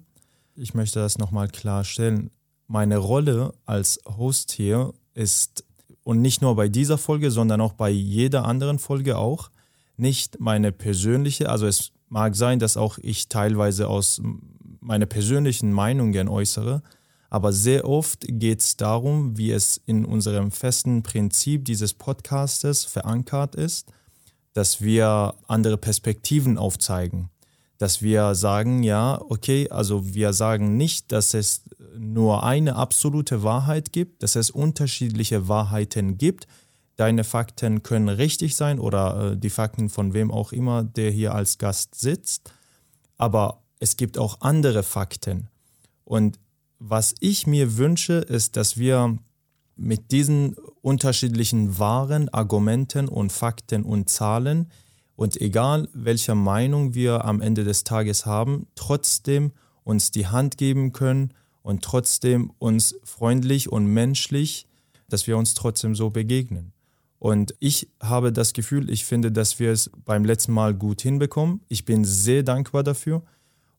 Ich 0.55 0.74
möchte 0.74 1.00
das 1.00 1.19
nochmal 1.19 1.48
klarstellen. 1.48 2.31
Meine 2.67 2.98
Rolle 2.98 3.53
als 3.65 4.00
Host 4.17 4.51
hier 4.51 4.93
ist 5.13 5.63
und 6.03 6.22
nicht 6.22 6.41
nur 6.41 6.55
bei 6.55 6.69
dieser 6.69 6.98
Folge, 6.98 7.29
sondern 7.29 7.62
auch 7.62 7.74
bei 7.74 7.89
jeder 7.89 8.45
anderen 8.45 8.79
Folge 8.79 9.17
auch, 9.17 9.51
nicht 9.95 10.39
meine 10.39 10.72
persönliche, 10.72 11.50
also 11.50 11.67
es 11.67 11.91
mag 12.10 12.36
sein, 12.36 12.57
dass 12.57 12.77
auch 12.77 12.98
ich 12.98 13.29
teilweise 13.29 13.88
aus 13.88 14.22
meine 14.79 15.05
persönlichen 15.05 15.72
Meinungen 15.72 16.27
äußere, 16.27 16.81
aber 17.33 17.51
sehr 17.51 17.89
oft 17.89 18.25
geht 18.27 18.59
es 18.59 18.77
darum, 18.77 19.37
wie 19.37 19.51
es 19.51 19.81
in 19.87 20.05
unserem 20.05 20.51
festen 20.51 21.01
Prinzip 21.01 21.65
dieses 21.65 21.95
Podcastes 21.95 22.85
verankert 22.85 23.55
ist, 23.55 23.91
dass 24.53 24.81
wir 24.81 25.33
andere 25.47 25.77
Perspektiven 25.77 26.57
aufzeigen 26.57 27.29
dass 27.83 28.01
wir 28.01 28.33
sagen, 28.33 28.81
ja, 28.81 29.19
okay, 29.27 29.69
also 29.69 30.13
wir 30.13 30.31
sagen 30.31 30.77
nicht, 30.77 31.11
dass 31.11 31.33
es 31.33 31.63
nur 31.97 32.43
eine 32.43 32.77
absolute 32.77 33.43
Wahrheit 33.43 33.91
gibt, 33.91 34.23
dass 34.23 34.37
es 34.37 34.49
unterschiedliche 34.49 35.49
Wahrheiten 35.49 36.17
gibt. 36.17 36.47
Deine 36.95 37.25
Fakten 37.25 37.83
können 37.83 38.07
richtig 38.07 38.55
sein 38.55 38.79
oder 38.79 39.33
äh, 39.33 39.37
die 39.37 39.49
Fakten 39.49 39.89
von 39.89 40.13
wem 40.13 40.31
auch 40.31 40.53
immer, 40.53 40.85
der 40.85 41.11
hier 41.11 41.35
als 41.35 41.57
Gast 41.57 41.95
sitzt. 41.95 42.53
Aber 43.17 43.63
es 43.79 43.97
gibt 43.97 44.17
auch 44.17 44.39
andere 44.39 44.83
Fakten. 44.83 45.49
Und 46.05 46.39
was 46.85 47.15
ich 47.21 47.47
mir 47.47 47.77
wünsche, 47.77 48.15
ist, 48.15 48.57
dass 48.57 48.77
wir 48.77 49.17
mit 49.77 50.11
diesen 50.11 50.55
unterschiedlichen 50.81 51.79
wahren 51.79 52.27
Argumenten 52.27 53.07
und 53.07 53.31
Fakten 53.31 53.83
und 53.83 54.09
Zahlen 54.09 54.69
und 55.15 55.39
egal, 55.39 55.87
welche 55.93 56.35
Meinung 56.35 56.93
wir 56.93 57.23
am 57.23 57.39
Ende 57.39 57.63
des 57.63 57.85
Tages 57.85 58.25
haben, 58.25 58.67
trotzdem 58.75 59.53
uns 59.85 60.11
die 60.11 60.27
Hand 60.27 60.57
geben 60.57 60.91
können 60.91 61.33
und 61.61 61.83
trotzdem 61.83 62.51
uns 62.59 62.95
freundlich 63.05 63.71
und 63.71 63.85
menschlich, 63.85 64.67
dass 65.07 65.25
wir 65.25 65.37
uns 65.37 65.53
trotzdem 65.53 65.95
so 65.95 66.09
begegnen. 66.09 66.73
Und 67.17 67.55
ich 67.59 67.87
habe 68.01 68.33
das 68.33 68.51
Gefühl, 68.51 68.89
ich 68.89 69.05
finde, 69.05 69.31
dass 69.31 69.57
wir 69.57 69.71
es 69.71 69.89
beim 70.03 70.25
letzten 70.25 70.51
Mal 70.51 70.73
gut 70.73 71.01
hinbekommen. 71.01 71.61
Ich 71.69 71.85
bin 71.85 72.03
sehr 72.03 72.43
dankbar 72.43 72.83
dafür 72.83 73.23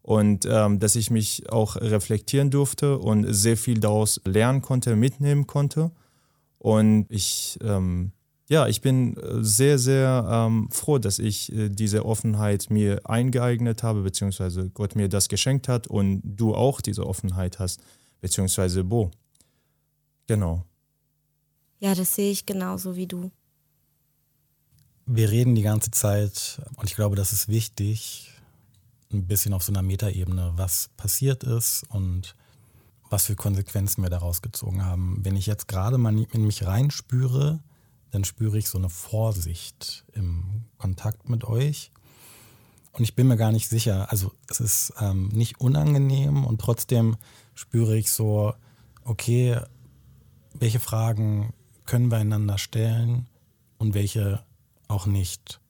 und 0.04 0.46
ähm, 0.49 0.78
dass 0.78 0.96
ich 0.96 1.11
mich 1.11 1.50
auch 1.50 1.76
reflektieren 1.76 2.50
durfte 2.50 2.99
und 2.99 3.25
sehr 3.32 3.56
viel 3.56 3.80
daraus 3.80 4.20
lernen 4.25 4.61
konnte, 4.62 4.96
mitnehmen 4.96 5.46
konnte. 5.46 5.90
Und 6.58 7.06
ich 7.08 7.58
ähm, 7.62 8.12
ja, 8.49 8.68
ich 8.68 8.82
bin 8.82 9.16
äh, 9.16 9.42
sehr, 9.42 9.78
sehr 9.78 10.26
ähm, 10.30 10.68
froh, 10.70 10.99
dass 10.99 11.18
ich 11.18 11.50
äh, 11.52 11.70
diese 11.70 12.04
Offenheit 12.04 12.68
mir 12.68 13.00
eingeeignet 13.08 13.82
habe, 13.82 14.02
beziehungsweise 14.02 14.68
Gott 14.68 14.96
mir 14.96 15.08
das 15.08 15.28
geschenkt 15.28 15.66
hat 15.68 15.87
und 15.87 16.20
du 16.23 16.54
auch 16.54 16.82
diese 16.82 17.06
Offenheit 17.06 17.58
hast, 17.58 17.82
beziehungsweise 18.20 18.84
Bo. 18.84 19.11
Genau. 20.26 20.64
Ja, 21.80 21.94
das 21.94 22.14
sehe 22.14 22.30
ich 22.30 22.44
genauso 22.44 22.96
wie 22.96 23.06
du. 23.06 23.30
Wir 25.06 25.30
reden 25.30 25.54
die 25.54 25.62
ganze 25.62 25.90
Zeit, 25.90 26.61
und 26.76 26.88
ich 26.88 26.96
glaube, 26.96 27.16
das 27.16 27.32
ist 27.32 27.49
wichtig, 27.49 28.30
ein 29.14 29.26
bisschen 29.26 29.54
auf 29.54 29.62
so 29.62 29.73
einer 29.73 29.83
Metaebene, 29.83 30.52
was 30.56 30.90
passiert 30.97 31.44
ist 31.44 31.85
und 31.88 32.37
was 33.11 33.26
für 33.26 33.37
Konsequenzen 33.37 34.02
wir 34.02 34.11
daraus 34.11 34.42
gezogen 34.42 34.85
haben. 34.85 35.25
Wenn 35.25 35.37
ich 35.37 35.47
jetzt 35.47 35.68
gerade 35.68 35.99
mal 35.99 36.18
in 36.18 36.47
mich 36.47 36.66
reinspüre, 36.66 37.61
dann 38.11 38.25
spüre 38.25 38.59
ich 38.59 38.68
so 38.68 38.78
eine 38.78 38.90
Vorsicht 38.90 40.04
im 40.12 40.64
Kontakt 40.78 41.28
mit 41.28 41.44
euch. 41.44 41.90
Und 42.92 43.02
ich 43.02 43.16
bin 43.16 43.26
mir 43.26 43.37
gar 43.37 43.50
nicht 43.50 43.68
sicher, 43.68 44.11
also 44.12 44.33
es 44.49 44.61
ist 44.61 44.92
ähm, 45.00 45.28
nicht 45.28 45.61
unangenehm 45.61 46.44
und 46.44 46.61
trotzdem 46.61 47.16
spüre 47.54 47.97
ich 47.97 48.12
so, 48.12 48.54
okay, 49.02 49.59
welche 50.52 50.78
Fragen 50.78 51.52
können 51.87 52.11
wir 52.11 52.18
einander 52.18 52.56
stellen 52.56 53.26
und 53.78 53.94
welche 53.94 54.44
auch 54.87 55.06
nicht. 55.06 55.61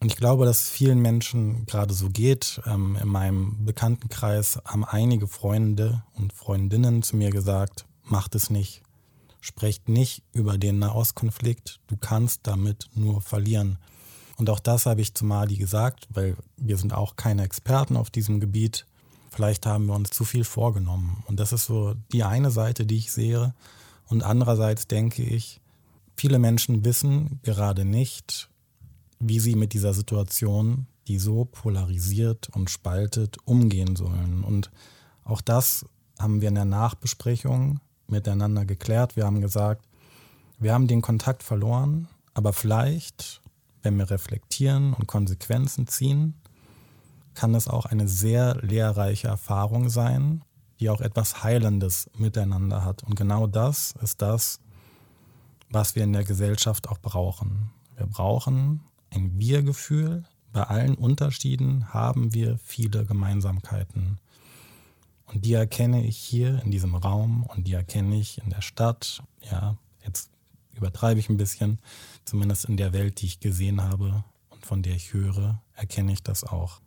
Und 0.00 0.12
ich 0.12 0.16
glaube, 0.16 0.44
dass 0.44 0.68
vielen 0.68 1.00
Menschen 1.00 1.66
gerade 1.66 1.92
so 1.92 2.08
geht. 2.08 2.60
Ähm, 2.66 2.96
in 3.00 3.08
meinem 3.08 3.64
Bekanntenkreis 3.64 4.60
haben 4.64 4.84
einige 4.84 5.26
Freunde 5.26 6.02
und 6.14 6.32
Freundinnen 6.32 7.02
zu 7.02 7.16
mir 7.16 7.30
gesagt, 7.30 7.84
macht 8.04 8.34
es 8.34 8.48
nicht, 8.48 8.82
sprecht 9.40 9.88
nicht 9.88 10.22
über 10.32 10.56
den 10.56 10.78
Nahostkonflikt, 10.78 11.80
du 11.88 11.96
kannst 11.96 12.46
damit 12.46 12.88
nur 12.94 13.20
verlieren. 13.20 13.78
Und 14.36 14.50
auch 14.50 14.60
das 14.60 14.86
habe 14.86 15.00
ich 15.00 15.14
zu 15.14 15.24
Mali 15.24 15.56
gesagt, 15.56 16.06
weil 16.10 16.36
wir 16.56 16.76
sind 16.76 16.94
auch 16.94 17.16
keine 17.16 17.42
Experten 17.42 17.96
auf 17.96 18.08
diesem 18.08 18.38
Gebiet. 18.38 18.86
Vielleicht 19.30 19.66
haben 19.66 19.86
wir 19.86 19.94
uns 19.94 20.10
zu 20.10 20.24
viel 20.24 20.44
vorgenommen. 20.44 21.24
Und 21.26 21.40
das 21.40 21.52
ist 21.52 21.66
so 21.66 21.94
die 22.12 22.22
eine 22.22 22.52
Seite, 22.52 22.86
die 22.86 22.98
ich 22.98 23.10
sehe. 23.10 23.52
Und 24.06 24.22
andererseits 24.22 24.86
denke 24.86 25.24
ich, 25.24 25.60
viele 26.16 26.38
Menschen 26.38 26.84
wissen 26.84 27.40
gerade 27.42 27.84
nicht, 27.84 28.48
wie 29.20 29.40
sie 29.40 29.56
mit 29.56 29.72
dieser 29.72 29.94
Situation, 29.94 30.86
die 31.06 31.18
so 31.18 31.44
polarisiert 31.44 32.48
und 32.50 32.70
spaltet, 32.70 33.36
umgehen 33.44 33.96
sollen. 33.96 34.44
Und 34.44 34.70
auch 35.24 35.40
das 35.40 35.86
haben 36.18 36.40
wir 36.40 36.48
in 36.48 36.54
der 36.54 36.64
Nachbesprechung 36.64 37.80
miteinander 38.06 38.64
geklärt. 38.64 39.16
Wir 39.16 39.24
haben 39.24 39.40
gesagt, 39.40 39.86
wir 40.58 40.72
haben 40.72 40.86
den 40.86 41.02
Kontakt 41.02 41.42
verloren, 41.42 42.08
aber 42.34 42.52
vielleicht, 42.52 43.40
wenn 43.82 43.96
wir 43.96 44.10
reflektieren 44.10 44.92
und 44.92 45.06
Konsequenzen 45.06 45.86
ziehen, 45.86 46.34
kann 47.34 47.54
es 47.54 47.68
auch 47.68 47.86
eine 47.86 48.08
sehr 48.08 48.56
lehrreiche 48.62 49.28
Erfahrung 49.28 49.88
sein, 49.88 50.42
die 50.80 50.90
auch 50.90 51.00
etwas 51.00 51.44
Heilendes 51.44 52.10
miteinander 52.16 52.84
hat. 52.84 53.04
Und 53.04 53.14
genau 53.14 53.46
das 53.46 53.94
ist 54.02 54.20
das, 54.22 54.60
was 55.70 55.94
wir 55.94 56.04
in 56.04 56.12
der 56.12 56.24
Gesellschaft 56.24 56.88
auch 56.88 56.98
brauchen. 56.98 57.70
Wir 57.96 58.06
brauchen 58.06 58.80
ein 59.10 59.38
Wir-Gefühl. 59.38 60.24
Bei 60.52 60.64
allen 60.64 60.94
Unterschieden 60.94 61.92
haben 61.92 62.34
wir 62.34 62.58
viele 62.58 63.04
Gemeinsamkeiten. 63.04 64.18
Und 65.26 65.44
die 65.44 65.52
erkenne 65.52 66.04
ich 66.04 66.16
hier 66.16 66.62
in 66.64 66.70
diesem 66.70 66.94
Raum 66.94 67.44
und 67.44 67.66
die 67.66 67.74
erkenne 67.74 68.16
ich 68.16 68.38
in 68.38 68.50
der 68.50 68.62
Stadt. 68.62 69.22
Ja, 69.50 69.76
jetzt 70.04 70.30
übertreibe 70.74 71.20
ich 71.20 71.28
ein 71.28 71.36
bisschen. 71.36 71.78
Zumindest 72.24 72.64
in 72.64 72.76
der 72.76 72.92
Welt, 72.92 73.20
die 73.20 73.26
ich 73.26 73.40
gesehen 73.40 73.82
habe 73.82 74.24
und 74.48 74.64
von 74.64 74.82
der 74.82 74.94
ich 74.94 75.12
höre, 75.12 75.60
erkenne 75.74 76.12
ich 76.12 76.22
das 76.22 76.44
auch. 76.44 76.80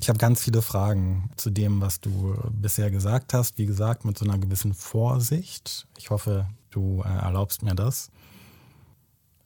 Ich 0.00 0.08
habe 0.08 0.18
ganz 0.18 0.42
viele 0.42 0.60
Fragen 0.60 1.30
zu 1.36 1.50
dem, 1.50 1.80
was 1.80 2.00
du 2.00 2.36
bisher 2.50 2.90
gesagt 2.90 3.32
hast. 3.32 3.58
Wie 3.58 3.66
gesagt, 3.66 4.04
mit 4.04 4.18
so 4.18 4.24
einer 4.24 4.38
gewissen 4.38 4.74
Vorsicht. 4.74 5.86
Ich 5.98 6.10
hoffe, 6.10 6.46
du 6.70 7.02
äh, 7.02 7.08
erlaubst 7.08 7.62
mir 7.62 7.74
das. 7.74 8.10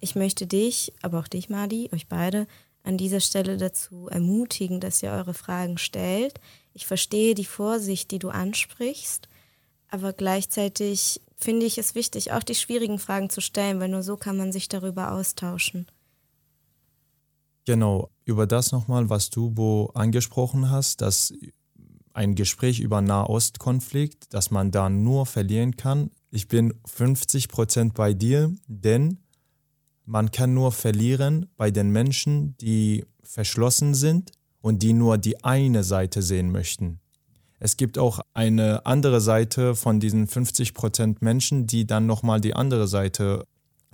Ich 0.01 0.15
möchte 0.15 0.47
dich, 0.47 0.93
aber 1.03 1.21
auch 1.21 1.29
dich, 1.29 1.49
Madi, 1.49 1.89
euch 1.93 2.09
beide, 2.09 2.47
an 2.85 2.97
dieser 2.97 3.21
Stelle 3.21 3.57
dazu 3.57 4.09
ermutigen, 4.09 4.81
dass 4.81 5.03
ihr 5.03 5.11
eure 5.11 5.35
Fragen 5.35 5.79
stellt. 5.79 6.41
Ich 6.73 6.87
verstehe 6.87 7.35
die 7.35 7.45
Vorsicht, 7.45 8.11
die 8.11 8.19
du 8.19 8.31
ansprichst, 8.31 9.29
aber 9.91 10.13
gleichzeitig 10.13 11.21
finde 11.37 11.67
ich 11.67 11.79
es 11.79 11.95
wichtig, 11.95 12.33
auch 12.33 12.43
die 12.43 12.55
schwierigen 12.55 12.99
Fragen 12.99 13.31
zu 13.31 13.41
stellen, 13.41 13.81
weil 13.81 13.89
nur 13.89 14.03
so 14.03 14.17
kann 14.17 14.37
man 14.37 14.53
sich 14.53 14.69
darüber 14.69 15.13
austauschen. 15.13 15.87
Genau, 17.65 18.11
über 18.25 18.47
das 18.47 18.73
nochmal, 18.73 19.11
was 19.11 19.29
du, 19.29 19.51
Bo, 19.51 19.91
angesprochen 19.95 20.71
hast, 20.71 21.03
dass 21.03 21.35
ein 22.15 22.35
Gespräch 22.35 22.81
über 22.81 23.03
Nahostkonflikt, 23.03 24.33
dass 24.33 24.51
man 24.51 24.71
da 24.71 24.89
nur 24.89 25.27
verlieren 25.27 25.77
kann. 25.77 26.11
Ich 26.31 26.49
bin 26.49 26.75
50 26.87 27.49
Prozent 27.49 27.95
bei 27.95 28.15
dir, 28.15 28.55
denn 28.67 29.19
man 30.09 30.31
kann 30.31 30.55
nur 30.55 30.73
verlieren 30.73 31.47
bei 31.57 31.71
den 31.71 31.91
Menschen, 31.91 32.57
die 32.59 33.05
verschlossen 33.23 33.95
sind, 33.95 34.33
und 34.61 34.83
die 34.83 34.93
nur 34.93 35.19
die 35.19 35.45
eine 35.45 35.85
Seite 35.85 36.23
sehen 36.23 36.51
möchten. 36.51 37.01
Es 37.61 37.77
gibt 37.77 37.99
auch 37.99 38.21
eine 38.35 38.87
andere 38.87 39.21
Seite 39.21 39.75
von 39.75 40.01
diesen 40.01 40.27
50 40.27 40.75
Prozent 40.75 41.23
Menschen, 41.23 41.67
die 41.67 41.87
dann 41.87 42.07
nochmal 42.07 42.41
die 42.41 42.55
andere 42.55 42.87
Seite 42.87 43.45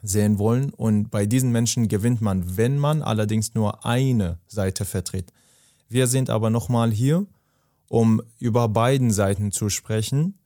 sehen 0.03 0.39
wollen. 0.39 0.71
Und 0.71 1.11
bei 1.11 1.27
diesen 1.27 1.51
Menschen 1.51 1.89
gewinnt 1.89 2.21
man, 2.21 2.57
wenn 2.57 2.79
man 2.79 3.03
allerdings 3.03 3.55
nur 3.55 3.85
eine 3.87 4.39
Seite 4.47 4.85
vertritt. 4.85 5.33
Wir 5.89 6.07
sind 6.07 6.29
aber 6.29 6.51
nochmal 6.51 6.91
hier, 6.91 7.27
um 7.89 8.23
über 8.39 8.69
beiden 8.69 9.11
Seiten 9.11 9.51
zu 9.51 9.69
sprechen. 9.69 10.39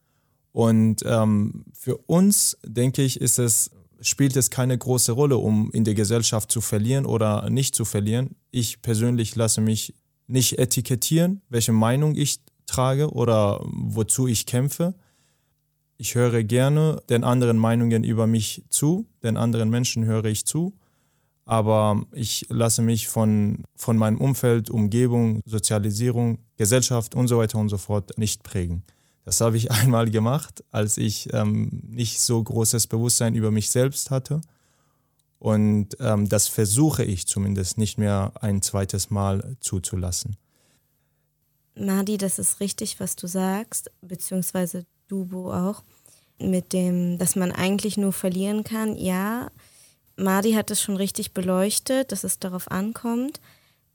Und 0.53 1.03
ähm, 1.07 1.65
für 1.73 1.97
uns, 1.97 2.57
denke 2.65 3.03
ich, 3.03 3.21
ist 3.21 3.39
es, 3.39 3.71
spielt 4.01 4.37
es 4.37 4.51
keine 4.51 4.77
große 4.77 5.13
Rolle, 5.13 5.37
um 5.39 5.71
in 5.73 5.85
der 5.85 5.95
Gesellschaft 5.95 6.51
zu 6.53 6.61
verlieren 6.61 7.07
oder 7.07 7.49
nicht 7.51 7.75
zu 7.75 7.85
verlieren. 7.85 8.37
Ich 8.51 8.83
persönlich 8.83 9.37
lasse 9.37 9.61
mich 9.61 9.95
nicht 10.27 10.59
etikettieren, 10.59 11.43
welche 11.49 11.73
Meinung 11.73 12.15
ich 12.15 12.41
trage 12.67 13.11
oder 13.11 13.61
wozu 13.65 14.27
ich 14.27 14.47
kämpfe. 14.47 14.95
Ich 15.97 16.15
höre 16.15 16.45
gerne 16.45 17.03
den 17.09 17.25
anderen 17.25 17.57
Meinungen 17.59 18.05
über 18.05 18.27
mich 18.27 18.63
zu, 18.69 19.07
den 19.23 19.37
anderen 19.37 19.71
Menschen 19.71 20.05
höre 20.05 20.27
ich 20.27 20.45
zu, 20.45 20.75
aber 21.45 22.03
ich 22.13 22.47
lasse 22.51 22.83
mich 22.83 23.09
von, 23.09 23.65
von 23.75 23.97
meinem 23.97 24.19
Umfeld, 24.19 24.71
Umgebung, 24.71 25.41
Sozialisierung, 25.45 26.39
Gesellschaft 26.57 27.15
und 27.15 27.27
so 27.27 27.39
weiter 27.39 27.59
und 27.59 27.71
so 27.71 27.79
fort 27.79 28.17
nicht 28.17 28.43
prägen. 28.43 28.85
Das 29.25 29.41
habe 29.41 29.57
ich 29.57 29.71
einmal 29.71 30.11
gemacht, 30.11 30.65
als 30.71 30.97
ich 30.97 31.33
ähm, 31.33 31.83
nicht 31.89 32.21
so 32.21 32.43
großes 32.43 32.87
Bewusstsein 32.87 33.35
über 33.35 33.51
mich 33.51 33.71
selbst 33.71 34.11
hatte. 34.11 34.41
Und 35.39 35.97
ähm, 36.01 36.29
das 36.29 36.49
versuche 36.49 37.05
ich 37.05 37.27
zumindest 37.27 37.79
nicht 37.79 37.97
mehr 37.97 38.33
ein 38.41 38.61
zweites 38.63 39.11
Mal 39.11 39.57
zuzulassen. 39.61 40.37
Madi, 41.77 42.17
das 42.17 42.39
ist 42.41 42.59
richtig, 42.61 42.99
was 42.99 43.15
du 43.15 43.29
sagst, 43.29 43.91
beziehungsweise 44.01 44.85
Dubo 45.07 45.53
auch, 45.53 45.85
mit 46.41 46.73
dem, 46.73 47.19
dass 47.19 47.37
man 47.37 47.53
eigentlich 47.53 47.97
nur 47.97 48.13
verlieren 48.13 48.65
kann. 48.65 48.97
Ja, 48.97 49.51
Madi 50.17 50.53
hat 50.53 50.71
es 50.71 50.83
schon 50.83 50.97
richtig 50.97 51.33
beleuchtet, 51.33 52.13
dass 52.13 52.25
es 52.25 52.39
darauf 52.39 52.71
ankommt, 52.71 53.41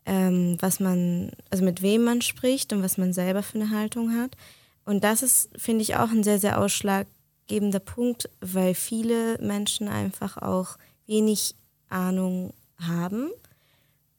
ähm, 0.06 0.58
was 0.60 0.80
man, 0.80 1.32
also 1.50 1.64
mit 1.64 1.82
wem 1.82 2.04
man 2.04 2.22
spricht 2.22 2.74
und 2.74 2.82
was 2.84 2.98
man 2.98 3.14
selber 3.14 3.44
für 3.44 3.60
eine 3.60 3.70
Haltung 3.70 4.14
hat. 4.14 4.36
Und 4.86 5.04
das 5.04 5.24
ist, 5.24 5.50
finde 5.58 5.82
ich, 5.82 5.96
auch 5.96 6.10
ein 6.10 6.24
sehr, 6.24 6.40
sehr 6.40 6.60
ausschlaggebender 6.60 7.80
Punkt, 7.80 8.30
weil 8.42 8.76
viele 8.76 9.38
Menschen 9.40 9.88
einfach 9.88 10.38
auch 10.38 10.78
wenig 11.08 11.56
Ahnung 11.90 12.54
haben. 12.80 13.30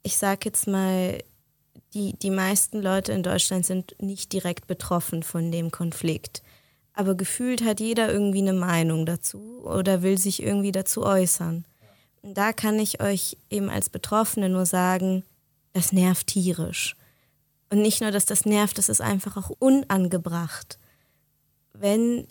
Ich 0.02 0.16
sage 0.16 0.40
jetzt 0.44 0.66
mal, 0.66 1.22
die, 1.92 2.14
die 2.18 2.30
meisten 2.30 2.82
Leute 2.82 3.12
in 3.12 3.22
Deutschland 3.22 3.64
sind 3.66 3.94
nicht 4.00 4.32
direkt 4.32 4.66
betroffen 4.66 5.22
von 5.22 5.52
dem 5.52 5.70
Konflikt. 5.70 6.42
Aber 6.92 7.14
gefühlt 7.14 7.64
hat 7.64 7.80
jeder 7.80 8.12
irgendwie 8.12 8.38
eine 8.38 8.52
Meinung 8.52 9.06
dazu 9.06 9.62
oder 9.64 10.02
will 10.02 10.18
sich 10.18 10.42
irgendwie 10.42 10.72
dazu 10.72 11.04
äußern. 11.04 11.64
Und 12.22 12.34
da 12.38 12.52
kann 12.52 12.78
ich 12.78 13.02
euch 13.02 13.36
eben 13.50 13.68
als 13.68 13.90
Betroffene 13.90 14.48
nur 14.48 14.64
sagen, 14.64 15.24
das 15.72 15.92
nervt 15.92 16.28
tierisch. 16.28 16.96
Und 17.74 17.82
nicht 17.82 18.00
nur, 18.00 18.12
dass 18.12 18.24
das 18.24 18.46
nervt, 18.46 18.78
das 18.78 18.88
ist 18.88 19.00
einfach 19.00 19.36
auch 19.36 19.50
unangebracht. 19.50 20.78
Wenn 21.72 22.28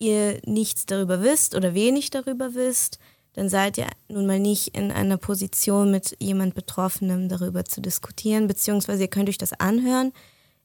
ihr 0.00 0.40
nichts 0.46 0.84
darüber 0.84 1.22
wisst 1.22 1.54
oder 1.54 1.74
wenig 1.74 2.10
darüber 2.10 2.54
wisst, 2.54 2.98
dann 3.34 3.48
seid 3.48 3.78
ihr 3.78 3.86
nun 4.08 4.26
mal 4.26 4.40
nicht 4.40 4.76
in 4.76 4.90
einer 4.90 5.16
Position, 5.16 5.92
mit 5.92 6.16
jemand 6.18 6.56
Betroffenem 6.56 7.28
darüber 7.28 7.64
zu 7.64 7.80
diskutieren, 7.80 8.48
beziehungsweise 8.48 9.02
ihr 9.02 9.08
könnt 9.08 9.28
euch 9.28 9.38
das 9.38 9.52
anhören, 9.52 10.12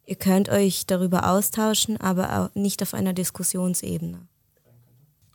ihr 0.07 0.15
könnt 0.15 0.49
euch 0.49 0.87
darüber 0.87 1.29
austauschen, 1.29 1.97
aber 1.97 2.49
nicht 2.55 2.81
auf 2.81 2.95
einer 2.95 3.13
Diskussionsebene. 3.13 4.27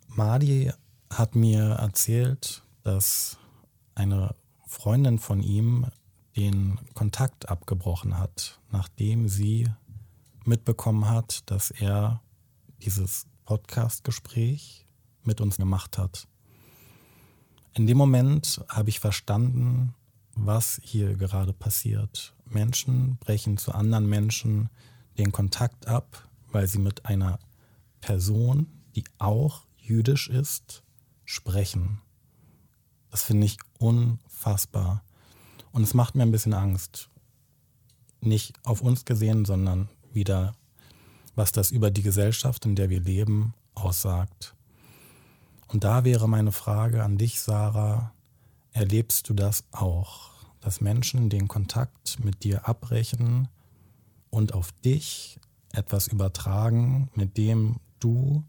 Madi 0.08 0.72
hat 1.10 1.36
mir 1.36 1.76
erzählt, 1.78 2.64
dass 2.82 3.38
eine 3.94 4.34
Freundin 4.66 5.20
von 5.20 5.44
ihm 5.44 5.86
den 6.36 6.78
Kontakt 6.94 7.48
abgebrochen 7.48 8.18
hat, 8.18 8.60
nachdem 8.70 9.28
sie 9.28 9.68
mitbekommen 10.44 11.08
hat, 11.08 11.42
dass 11.46 11.70
er 11.70 12.20
dieses 12.82 13.26
Podcast-Gespräch 13.44 14.86
mit 15.22 15.40
uns 15.40 15.56
gemacht 15.56 15.98
hat. 15.98 16.26
In 17.74 17.86
dem 17.86 17.96
Moment 17.96 18.64
habe 18.68 18.88
ich 18.88 19.00
verstanden, 19.00 19.94
was 20.34 20.80
hier 20.82 21.14
gerade 21.16 21.52
passiert. 21.52 22.34
Menschen 22.44 23.16
brechen 23.18 23.56
zu 23.56 23.72
anderen 23.72 24.08
Menschen 24.08 24.68
den 25.18 25.32
Kontakt 25.32 25.86
ab, 25.86 26.28
weil 26.50 26.66
sie 26.66 26.78
mit 26.78 27.06
einer 27.06 27.38
Person, 28.00 28.66
die 28.94 29.04
auch 29.18 29.62
jüdisch 29.76 30.28
ist, 30.28 30.82
sprechen. 31.24 32.00
Das 33.10 33.22
finde 33.22 33.46
ich 33.46 33.58
unfassbar. 33.78 35.02
Und 35.74 35.82
es 35.82 35.92
macht 35.92 36.14
mir 36.14 36.22
ein 36.22 36.30
bisschen 36.30 36.54
Angst. 36.54 37.08
Nicht 38.20 38.54
auf 38.62 38.80
uns 38.80 39.04
gesehen, 39.04 39.44
sondern 39.44 39.88
wieder, 40.12 40.54
was 41.34 41.50
das 41.50 41.72
über 41.72 41.90
die 41.90 42.02
Gesellschaft, 42.02 42.64
in 42.64 42.76
der 42.76 42.90
wir 42.90 43.00
leben, 43.00 43.54
aussagt. 43.74 44.54
Und 45.66 45.82
da 45.82 46.04
wäre 46.04 46.28
meine 46.28 46.52
Frage 46.52 47.02
an 47.02 47.18
dich, 47.18 47.40
Sarah, 47.40 48.12
erlebst 48.70 49.28
du 49.28 49.34
das 49.34 49.64
auch, 49.72 50.30
dass 50.60 50.80
Menschen 50.80 51.28
den 51.28 51.48
Kontakt 51.48 52.22
mit 52.22 52.44
dir 52.44 52.68
abbrechen 52.68 53.48
und 54.30 54.54
auf 54.54 54.70
dich 54.84 55.40
etwas 55.72 56.06
übertragen, 56.06 57.10
mit 57.16 57.36
dem 57.36 57.80
du, 57.98 58.44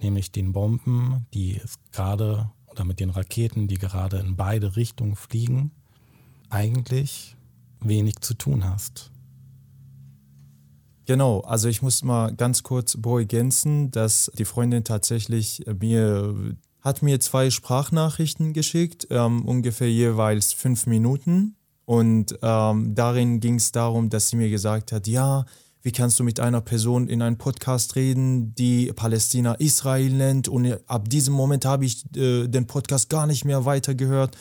nämlich 0.00 0.32
den 0.32 0.54
Bomben, 0.54 1.26
die 1.34 1.60
gerade, 1.92 2.50
oder 2.68 2.86
mit 2.86 3.00
den 3.00 3.10
Raketen, 3.10 3.68
die 3.68 3.76
gerade 3.76 4.16
in 4.16 4.34
beide 4.34 4.76
Richtungen 4.76 5.14
fliegen, 5.14 5.72
eigentlich 6.50 7.36
wenig 7.80 8.20
zu 8.20 8.34
tun 8.34 8.68
hast? 8.68 9.10
Genau, 11.06 11.40
also 11.40 11.68
ich 11.68 11.80
muss 11.80 12.02
mal 12.02 12.34
ganz 12.34 12.62
kurz 12.62 12.96
ergänzen, 13.02 13.90
dass 13.90 14.30
die 14.36 14.44
Freundin 14.44 14.84
tatsächlich 14.84 15.64
mir 15.80 16.56
hat 16.80 17.02
mir 17.02 17.20
zwei 17.20 17.50
Sprachnachrichten 17.50 18.52
geschickt, 18.52 19.08
ähm, 19.10 19.44
ungefähr 19.44 19.90
jeweils 19.90 20.52
fünf 20.52 20.86
Minuten. 20.86 21.56
Und 21.84 22.38
ähm, 22.42 22.94
darin 22.94 23.40
ging 23.40 23.56
es 23.56 23.72
darum, 23.72 24.10
dass 24.10 24.28
sie 24.28 24.36
mir 24.36 24.50
gesagt 24.50 24.92
hat, 24.92 25.06
ja, 25.06 25.44
wie 25.82 25.92
kannst 25.92 26.18
du 26.18 26.24
mit 26.24 26.40
einer 26.40 26.60
Person 26.60 27.08
in 27.08 27.22
einem 27.22 27.38
Podcast 27.38 27.96
reden, 27.96 28.54
die 28.54 28.92
Palästina 28.92 29.54
Israel 29.54 30.10
nennt? 30.10 30.48
Und 30.48 30.78
ab 30.86 31.08
diesem 31.08 31.34
Moment 31.34 31.64
habe 31.64 31.84
ich 31.84 32.04
äh, 32.16 32.46
den 32.46 32.66
Podcast 32.66 33.08
gar 33.08 33.26
nicht 33.26 33.44
mehr 33.44 33.64
weitergehört. 33.64 34.36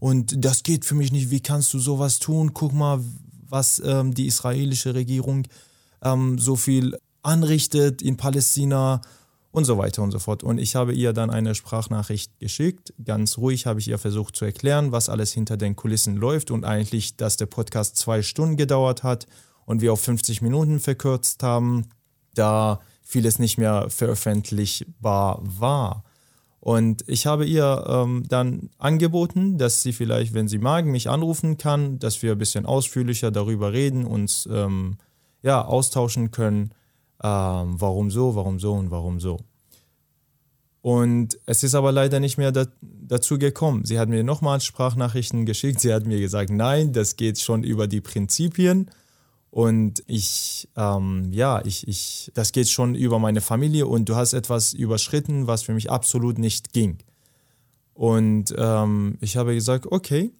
Und 0.00 0.44
das 0.44 0.62
geht 0.62 0.84
für 0.84 0.94
mich 0.94 1.12
nicht. 1.12 1.30
Wie 1.30 1.40
kannst 1.40 1.72
du 1.74 1.78
sowas 1.78 2.18
tun? 2.18 2.54
Guck 2.54 2.72
mal, 2.72 3.00
was 3.48 3.80
ähm, 3.84 4.14
die 4.14 4.26
israelische 4.26 4.94
Regierung 4.94 5.46
ähm, 6.02 6.38
so 6.38 6.56
viel 6.56 6.98
anrichtet 7.22 8.02
in 8.02 8.16
Palästina 8.16 9.02
und 9.52 9.64
so 9.64 9.78
weiter 9.78 10.02
und 10.02 10.10
so 10.10 10.18
fort. 10.18 10.42
Und 10.42 10.58
ich 10.58 10.74
habe 10.74 10.92
ihr 10.94 11.12
dann 11.12 11.30
eine 11.30 11.54
Sprachnachricht 11.54 12.38
geschickt. 12.38 12.94
Ganz 13.04 13.36
ruhig 13.36 13.66
habe 13.66 13.80
ich 13.80 13.88
ihr 13.88 13.98
versucht 13.98 14.36
zu 14.36 14.44
erklären, 14.44 14.92
was 14.92 15.08
alles 15.08 15.32
hinter 15.32 15.56
den 15.56 15.76
Kulissen 15.76 16.16
läuft 16.16 16.50
und 16.50 16.64
eigentlich, 16.64 17.16
dass 17.16 17.36
der 17.36 17.46
Podcast 17.46 17.96
zwei 17.96 18.22
Stunden 18.22 18.56
gedauert 18.56 19.02
hat 19.02 19.26
und 19.66 19.82
wir 19.82 19.92
auf 19.92 20.00
50 20.00 20.40
Minuten 20.40 20.80
verkürzt 20.80 21.42
haben, 21.42 21.86
da 22.34 22.80
vieles 23.02 23.38
nicht 23.38 23.58
mehr 23.58 23.90
veröffentlichbar 23.90 25.40
war. 25.42 26.04
Und 26.60 27.04
ich 27.08 27.26
habe 27.26 27.46
ihr 27.46 27.84
ähm, 27.88 28.24
dann 28.28 28.68
angeboten, 28.76 29.56
dass 29.56 29.82
sie 29.82 29.94
vielleicht, 29.94 30.34
wenn 30.34 30.46
sie 30.46 30.58
mag, 30.58 30.84
mich 30.84 31.08
anrufen 31.08 31.56
kann, 31.56 31.98
dass 31.98 32.22
wir 32.22 32.32
ein 32.32 32.38
bisschen 32.38 32.66
ausführlicher 32.66 33.30
darüber 33.30 33.72
reden, 33.72 34.04
uns 34.04 34.46
ähm, 34.52 34.98
ja, 35.42 35.64
austauschen 35.64 36.30
können, 36.30 36.72
ähm, 37.22 37.80
warum 37.80 38.10
so, 38.10 38.34
warum 38.34 38.58
so 38.58 38.74
und 38.74 38.90
warum 38.90 39.20
so. 39.20 39.38
Und 40.82 41.38
es 41.46 41.62
ist 41.62 41.74
aber 41.74 41.92
leider 41.92 42.20
nicht 42.20 42.38
mehr 42.38 42.52
da, 42.52 42.66
dazu 42.80 43.38
gekommen. 43.38 43.84
Sie 43.84 43.98
hat 43.98 44.08
mir 44.08 44.22
nochmals 44.24 44.64
Sprachnachrichten 44.64 45.46
geschickt. 45.46 45.80
Sie 45.80 45.92
hat 45.92 46.06
mir 46.06 46.20
gesagt, 46.20 46.50
nein, 46.50 46.92
das 46.92 47.16
geht 47.16 47.38
schon 47.38 47.64
über 47.64 47.86
die 47.86 48.00
Prinzipien. 48.00 48.90
Und 49.50 50.04
ich, 50.06 50.68
ähm, 50.76 51.28
ja, 51.32 51.60
ich, 51.64 51.86
ich, 51.88 52.30
das 52.34 52.52
geht 52.52 52.68
schon 52.68 52.94
über 52.94 53.18
meine 53.18 53.40
Familie 53.40 53.86
und 53.86 54.08
du 54.08 54.14
hast 54.14 54.32
etwas 54.32 54.72
überschritten, 54.72 55.48
was 55.48 55.62
für 55.62 55.74
mich 55.74 55.90
absolut 55.90 56.38
nicht 56.38 56.72
ging. 56.72 56.98
Und 57.92 58.54
ähm, 58.56 59.18
ich 59.20 59.36
habe 59.36 59.54
gesagt, 59.54 59.86
okay, 59.86 60.32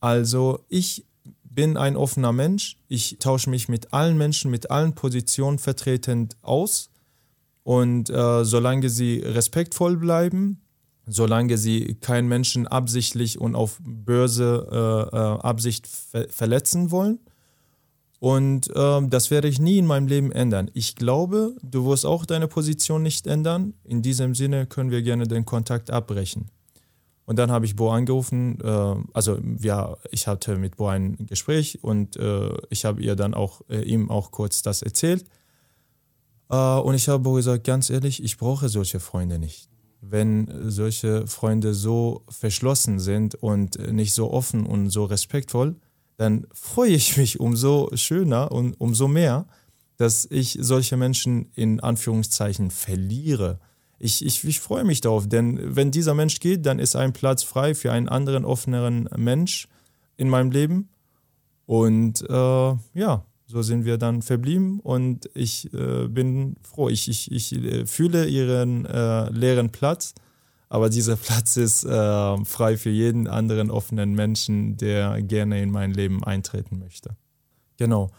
also 0.00 0.64
ich 0.68 1.04
bin 1.42 1.76
ein 1.76 1.96
offener 1.96 2.32
Mensch. 2.32 2.78
Ich 2.88 3.18
tausche 3.18 3.50
mich 3.50 3.68
mit 3.68 3.92
allen 3.92 4.16
Menschen, 4.16 4.50
mit 4.50 4.70
allen 4.70 4.94
Positionen 4.94 5.58
vertretend 5.58 6.36
aus. 6.42 6.90
Und 7.64 8.08
äh, 8.10 8.44
solange 8.44 8.88
sie 8.88 9.18
respektvoll 9.18 9.96
bleiben, 9.96 10.62
solange 11.06 11.58
sie 11.58 11.94
keinen 12.00 12.28
Menschen 12.28 12.66
absichtlich 12.66 13.40
und 13.40 13.54
auf 13.54 13.78
böse 13.82 14.66
äh, 14.70 15.16
äh, 15.16 15.40
Absicht 15.40 15.86
ver 15.86 16.28
verletzen 16.28 16.90
wollen. 16.90 17.18
Und 18.22 18.70
äh, 18.76 19.08
das 19.08 19.32
werde 19.32 19.48
ich 19.48 19.58
nie 19.58 19.78
in 19.78 19.86
meinem 19.86 20.06
Leben 20.06 20.30
ändern. 20.30 20.70
Ich 20.74 20.94
glaube, 20.94 21.56
du 21.60 21.86
wirst 21.86 22.06
auch 22.06 22.24
deine 22.24 22.46
Position 22.46 23.02
nicht 23.02 23.26
ändern. 23.26 23.74
In 23.82 24.00
diesem 24.00 24.36
Sinne 24.36 24.66
können 24.66 24.92
wir 24.92 25.02
gerne 25.02 25.26
den 25.26 25.44
Kontakt 25.44 25.90
abbrechen. 25.90 26.48
Und 27.24 27.40
dann 27.40 27.50
habe 27.50 27.64
ich 27.64 27.74
Bo 27.74 27.90
angerufen, 27.90 28.60
äh, 28.62 28.94
also 29.12 29.40
ja, 29.58 29.96
ich 30.12 30.28
hatte 30.28 30.56
mit 30.56 30.76
Bo 30.76 30.86
ein 30.86 31.16
Gespräch 31.26 31.82
und 31.82 32.14
äh, 32.14 32.50
ich 32.70 32.84
habe 32.84 33.02
ihr 33.02 33.16
dann 33.16 33.34
auch 33.34 33.62
äh, 33.68 33.82
ihm 33.82 34.08
auch 34.08 34.30
kurz 34.30 34.62
das 34.62 34.82
erzählt. 34.82 35.24
Äh, 36.48 36.54
und 36.54 36.94
ich 36.94 37.08
habe 37.08 37.24
Bo 37.24 37.32
gesagt, 37.32 37.64
ganz 37.64 37.90
ehrlich, 37.90 38.22
ich 38.22 38.38
brauche 38.38 38.68
solche 38.68 39.00
Freunde 39.00 39.40
nicht. 39.40 39.68
Wenn 40.00 40.70
solche 40.70 41.26
Freunde 41.26 41.74
so 41.74 42.22
verschlossen 42.28 43.00
sind 43.00 43.34
und 43.34 43.80
nicht 43.92 44.14
so 44.14 44.30
offen 44.30 44.64
und 44.64 44.90
so 44.90 45.06
respektvoll, 45.06 45.74
dann 46.16 46.46
freue 46.52 46.90
ich 46.90 47.16
mich 47.16 47.40
umso 47.40 47.90
schöner 47.94 48.52
und 48.52 48.80
umso 48.80 49.08
mehr, 49.08 49.46
dass 49.96 50.26
ich 50.30 50.58
solche 50.60 50.96
Menschen 50.96 51.50
in 51.54 51.80
Anführungszeichen 51.80 52.70
verliere 52.70 53.58
ich, 54.04 54.26
ich, 54.26 54.42
ich 54.42 54.58
freue 54.58 54.82
mich 54.82 55.00
darauf, 55.00 55.28
denn 55.28 55.76
wenn 55.76 55.92
dieser 55.92 56.14
Mensch 56.14 56.40
geht, 56.40 56.66
dann 56.66 56.80
ist 56.80 56.96
ein 56.96 57.12
Platz 57.12 57.44
frei 57.44 57.72
für 57.72 57.92
einen 57.92 58.08
anderen, 58.08 58.44
offeneren 58.44 59.08
Mensch 59.16 59.68
in 60.16 60.28
meinem 60.28 60.50
Leben. 60.50 60.88
Und 61.66 62.20
äh, 62.28 62.34
ja, 62.94 63.24
so 63.46 63.62
sind 63.62 63.84
wir 63.84 63.98
dann 63.98 64.22
verblieben 64.22 64.80
und 64.80 65.30
ich 65.34 65.72
äh, 65.72 66.08
bin 66.08 66.56
froh. 66.62 66.88
Ich, 66.88 67.08
ich, 67.08 67.30
ich 67.30 67.52
äh, 67.52 67.86
fühle 67.86 68.26
ihren 68.26 68.86
äh, 68.86 69.30
leeren 69.30 69.70
Platz, 69.70 70.14
aber 70.72 70.88
dieser 70.88 71.16
Platz 71.16 71.58
ist 71.58 71.84
äh, 71.84 72.44
frei 72.46 72.78
für 72.78 72.88
jeden 72.88 73.28
anderen 73.28 73.70
offenen 73.70 74.14
Menschen, 74.14 74.78
der 74.78 75.20
gerne 75.20 75.60
in 75.60 75.70
mein 75.70 75.92
Leben 75.92 76.24
eintreten 76.24 76.78
möchte. 76.78 77.14
Genau. 77.76 78.10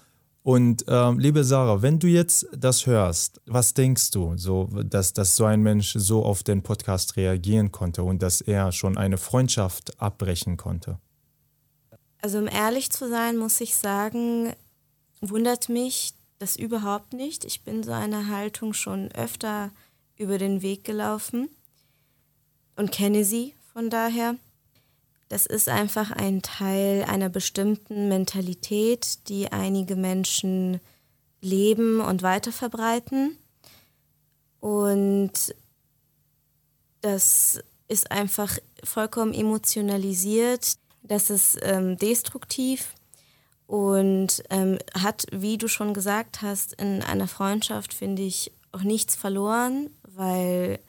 Und 0.44 0.86
ähm, 0.88 1.18
liebe 1.18 1.44
Sarah, 1.44 1.82
wenn 1.82 1.98
du 1.98 2.06
jetzt 2.06 2.46
das 2.56 2.86
hörst, 2.86 3.42
was 3.48 3.74
denkst 3.74 4.12
du, 4.12 4.38
so, 4.38 4.66
dass, 4.84 5.14
dass 5.14 5.36
so 5.36 5.46
ein 5.46 5.64
Mensch 5.64 5.94
so 5.98 6.24
auf 6.24 6.44
den 6.44 6.62
Podcast 6.62 7.16
reagieren 7.16 7.72
konnte 7.72 8.04
und 8.04 8.22
dass 8.22 8.40
er 8.40 8.72
schon 8.72 9.00
eine 9.00 9.18
Freundschaft 9.18 10.00
abbrechen 10.00 10.56
konnte? 10.56 11.00
Also 12.22 12.38
um 12.38 12.48
ehrlich 12.48 12.92
zu 12.92 13.10
sein, 13.10 13.36
muss 13.36 13.60
ich 13.62 13.74
sagen, 13.74 14.54
wundert 15.22 15.70
mich 15.70 16.14
das 16.38 16.56
überhaupt 16.56 17.14
nicht. 17.14 17.46
Ich 17.46 17.64
bin 17.64 17.82
so 17.82 17.94
eine 17.94 18.28
Haltung 18.28 18.74
schon 18.74 19.12
öfter 19.14 19.72
über 20.18 20.38
den 20.38 20.62
Weg 20.62 20.84
gelaufen 20.84 21.50
und 22.76 22.92
kenne 22.92 23.24
sie 23.24 23.54
von 23.74 23.90
daher. 23.90 24.36
Das 25.30 25.46
ist 25.46 25.70
einfach 25.70 26.12
ein 26.12 26.42
Teil 26.42 27.04
einer 27.04 27.30
bestimmten 27.30 28.08
Mentalität, 28.08 29.28
die 29.30 29.52
einige 29.52 29.96
Menschen 29.96 30.80
leben 31.42 32.02
und 32.02 32.22
weiterverbreiten. 32.22 33.38
Und 34.60 35.56
das 37.02 37.60
ist 37.88 38.12
einfach 38.12 38.58
vollkommen 38.84 39.34
emotionalisiert, 39.34 40.78
das 41.02 41.30
ist 41.30 41.58
ähm, 41.62 41.98
destruktiv 41.98 42.94
und 43.68 44.44
ähm, 44.50 44.80
hat, 44.94 45.26
wie 45.32 45.58
du 45.58 45.68
schon 45.68 45.94
gesagt 45.94 46.42
hast, 46.42 46.74
in 46.74 47.02
einer 47.02 47.28
Freundschaft, 47.28 47.94
finde 47.94 48.22
ich, 48.22 48.52
auch 48.72 48.84
nichts 48.84 49.16
verloren, 49.16 49.90
weil 50.04 50.80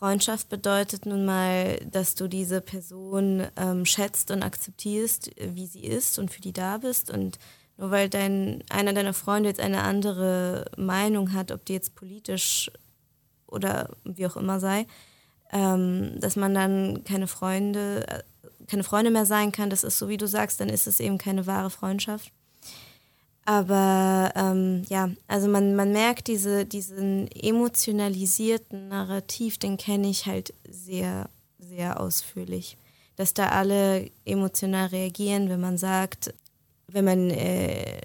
Freundschaft 0.00 0.48
bedeutet 0.48 1.04
nun 1.04 1.26
mal, 1.26 1.76
dass 1.84 2.14
du 2.14 2.26
diese 2.26 2.62
Person 2.62 3.46
ähm, 3.56 3.84
schätzt 3.84 4.30
und 4.30 4.42
akzeptierst, 4.42 5.30
wie 5.36 5.66
sie 5.66 5.84
ist 5.84 6.18
und 6.18 6.30
für 6.30 6.40
die 6.40 6.54
da 6.54 6.78
bist. 6.78 7.10
Und 7.10 7.38
nur 7.76 7.90
weil 7.90 8.08
dein, 8.08 8.64
einer 8.70 8.94
deiner 8.94 9.12
Freunde 9.12 9.50
jetzt 9.50 9.60
eine 9.60 9.82
andere 9.82 10.70
Meinung 10.78 11.34
hat, 11.34 11.52
ob 11.52 11.66
die 11.66 11.74
jetzt 11.74 11.96
politisch 11.96 12.70
oder 13.46 13.90
wie 14.04 14.26
auch 14.26 14.38
immer 14.38 14.58
sei, 14.58 14.86
ähm, 15.52 16.18
dass 16.18 16.34
man 16.34 16.54
dann 16.54 17.04
keine 17.04 17.26
Freunde, 17.26 18.24
keine 18.68 18.84
Freunde 18.84 19.10
mehr 19.10 19.26
sein 19.26 19.52
kann, 19.52 19.68
das 19.68 19.84
ist 19.84 19.98
so 19.98 20.08
wie 20.08 20.16
du 20.16 20.26
sagst, 20.26 20.60
dann 20.60 20.70
ist 20.70 20.86
es 20.86 21.00
eben 21.00 21.18
keine 21.18 21.46
wahre 21.46 21.68
Freundschaft. 21.68 22.32
Aber 23.50 24.30
ähm, 24.36 24.84
ja, 24.88 25.10
also 25.26 25.48
man, 25.48 25.74
man 25.74 25.90
merkt 25.90 26.28
diese, 26.28 26.64
diesen 26.64 27.28
emotionalisierten 27.32 28.86
Narrativ, 28.86 29.58
den 29.58 29.76
kenne 29.76 30.08
ich 30.08 30.26
halt 30.26 30.54
sehr, 30.68 31.28
sehr 31.58 31.98
ausführlich. 31.98 32.76
Dass 33.16 33.34
da 33.34 33.48
alle 33.48 34.08
emotional 34.24 34.86
reagieren, 34.86 35.48
wenn 35.48 35.60
man 35.60 35.78
sagt, 35.78 36.32
wenn 36.86 37.04
man 37.04 37.30
äh, 37.30 38.00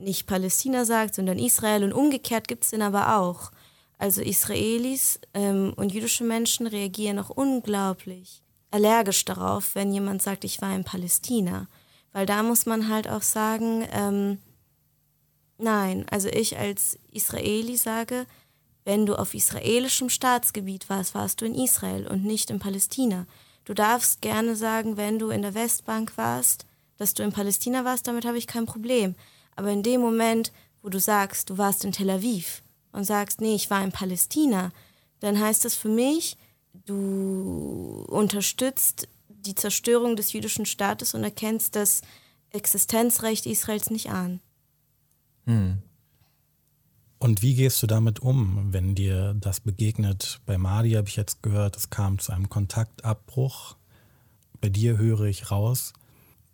nicht 0.00 0.26
Palästina 0.26 0.84
sagt, 0.84 1.14
sondern 1.14 1.38
Israel 1.38 1.82
und 1.84 1.94
umgekehrt 1.94 2.46
gibt 2.46 2.64
es 2.64 2.70
den 2.70 2.82
aber 2.82 3.16
auch. 3.16 3.52
Also 3.96 4.20
Israelis 4.20 5.18
ähm, 5.32 5.72
und 5.76 5.94
jüdische 5.94 6.24
Menschen 6.24 6.66
reagieren 6.66 7.18
auch 7.18 7.30
unglaublich 7.30 8.42
allergisch 8.70 9.24
darauf, 9.24 9.74
wenn 9.74 9.94
jemand 9.94 10.20
sagt, 10.20 10.44
ich 10.44 10.60
war 10.60 10.74
in 10.76 10.84
Palästina. 10.84 11.68
Weil 12.12 12.26
da 12.26 12.42
muss 12.42 12.66
man 12.66 12.88
halt 12.88 13.08
auch 13.08 13.22
sagen, 13.22 13.88
ähm, 13.92 14.38
Nein, 15.62 16.06
also 16.10 16.28
ich 16.28 16.56
als 16.58 16.98
Israeli 17.12 17.76
sage, 17.76 18.26
wenn 18.84 19.04
du 19.04 19.14
auf 19.14 19.34
israelischem 19.34 20.08
Staatsgebiet 20.08 20.88
warst, 20.88 21.14
warst 21.14 21.40
du 21.40 21.44
in 21.44 21.54
Israel 21.54 22.06
und 22.06 22.24
nicht 22.24 22.50
in 22.50 22.58
Palästina. 22.58 23.26
Du 23.64 23.74
darfst 23.74 24.22
gerne 24.22 24.56
sagen, 24.56 24.96
wenn 24.96 25.18
du 25.18 25.28
in 25.28 25.42
der 25.42 25.54
Westbank 25.54 26.16
warst, 26.16 26.64
dass 26.96 27.12
du 27.12 27.22
in 27.22 27.32
Palästina 27.32 27.84
warst, 27.84 28.06
damit 28.06 28.24
habe 28.24 28.38
ich 28.38 28.46
kein 28.46 28.64
Problem. 28.64 29.14
Aber 29.54 29.70
in 29.70 29.82
dem 29.82 30.00
Moment, 30.00 30.50
wo 30.82 30.88
du 30.88 30.98
sagst, 30.98 31.50
du 31.50 31.58
warst 31.58 31.84
in 31.84 31.92
Tel 31.92 32.08
Aviv 32.08 32.62
und 32.92 33.04
sagst, 33.04 33.42
nee, 33.42 33.54
ich 33.54 33.68
war 33.68 33.84
in 33.84 33.92
Palästina, 33.92 34.72
dann 35.20 35.38
heißt 35.38 35.66
das 35.66 35.74
für 35.74 35.90
mich, 35.90 36.38
du 36.86 38.06
unterstützt 38.08 39.08
die 39.28 39.54
Zerstörung 39.54 40.16
des 40.16 40.32
jüdischen 40.32 40.64
Staates 40.64 41.14
und 41.14 41.22
erkennst 41.22 41.76
das 41.76 42.00
Existenzrecht 42.50 43.44
Israels 43.44 43.90
nicht 43.90 44.08
an. 44.08 44.40
Hm. 45.46 45.82
Und 47.18 47.42
wie 47.42 47.54
gehst 47.54 47.82
du 47.82 47.86
damit 47.86 48.20
um, 48.20 48.72
wenn 48.72 48.94
dir 48.94 49.34
das 49.34 49.60
begegnet? 49.60 50.40
Bei 50.46 50.56
Madi 50.56 50.92
habe 50.92 51.06
ich 51.06 51.16
jetzt 51.16 51.42
gehört, 51.42 51.76
es 51.76 51.90
kam 51.90 52.18
zu 52.18 52.32
einem 52.32 52.48
Kontaktabbruch. 52.48 53.76
Bei 54.60 54.70
dir 54.70 54.96
höre 54.96 55.24
ich 55.24 55.50
raus, 55.50 55.92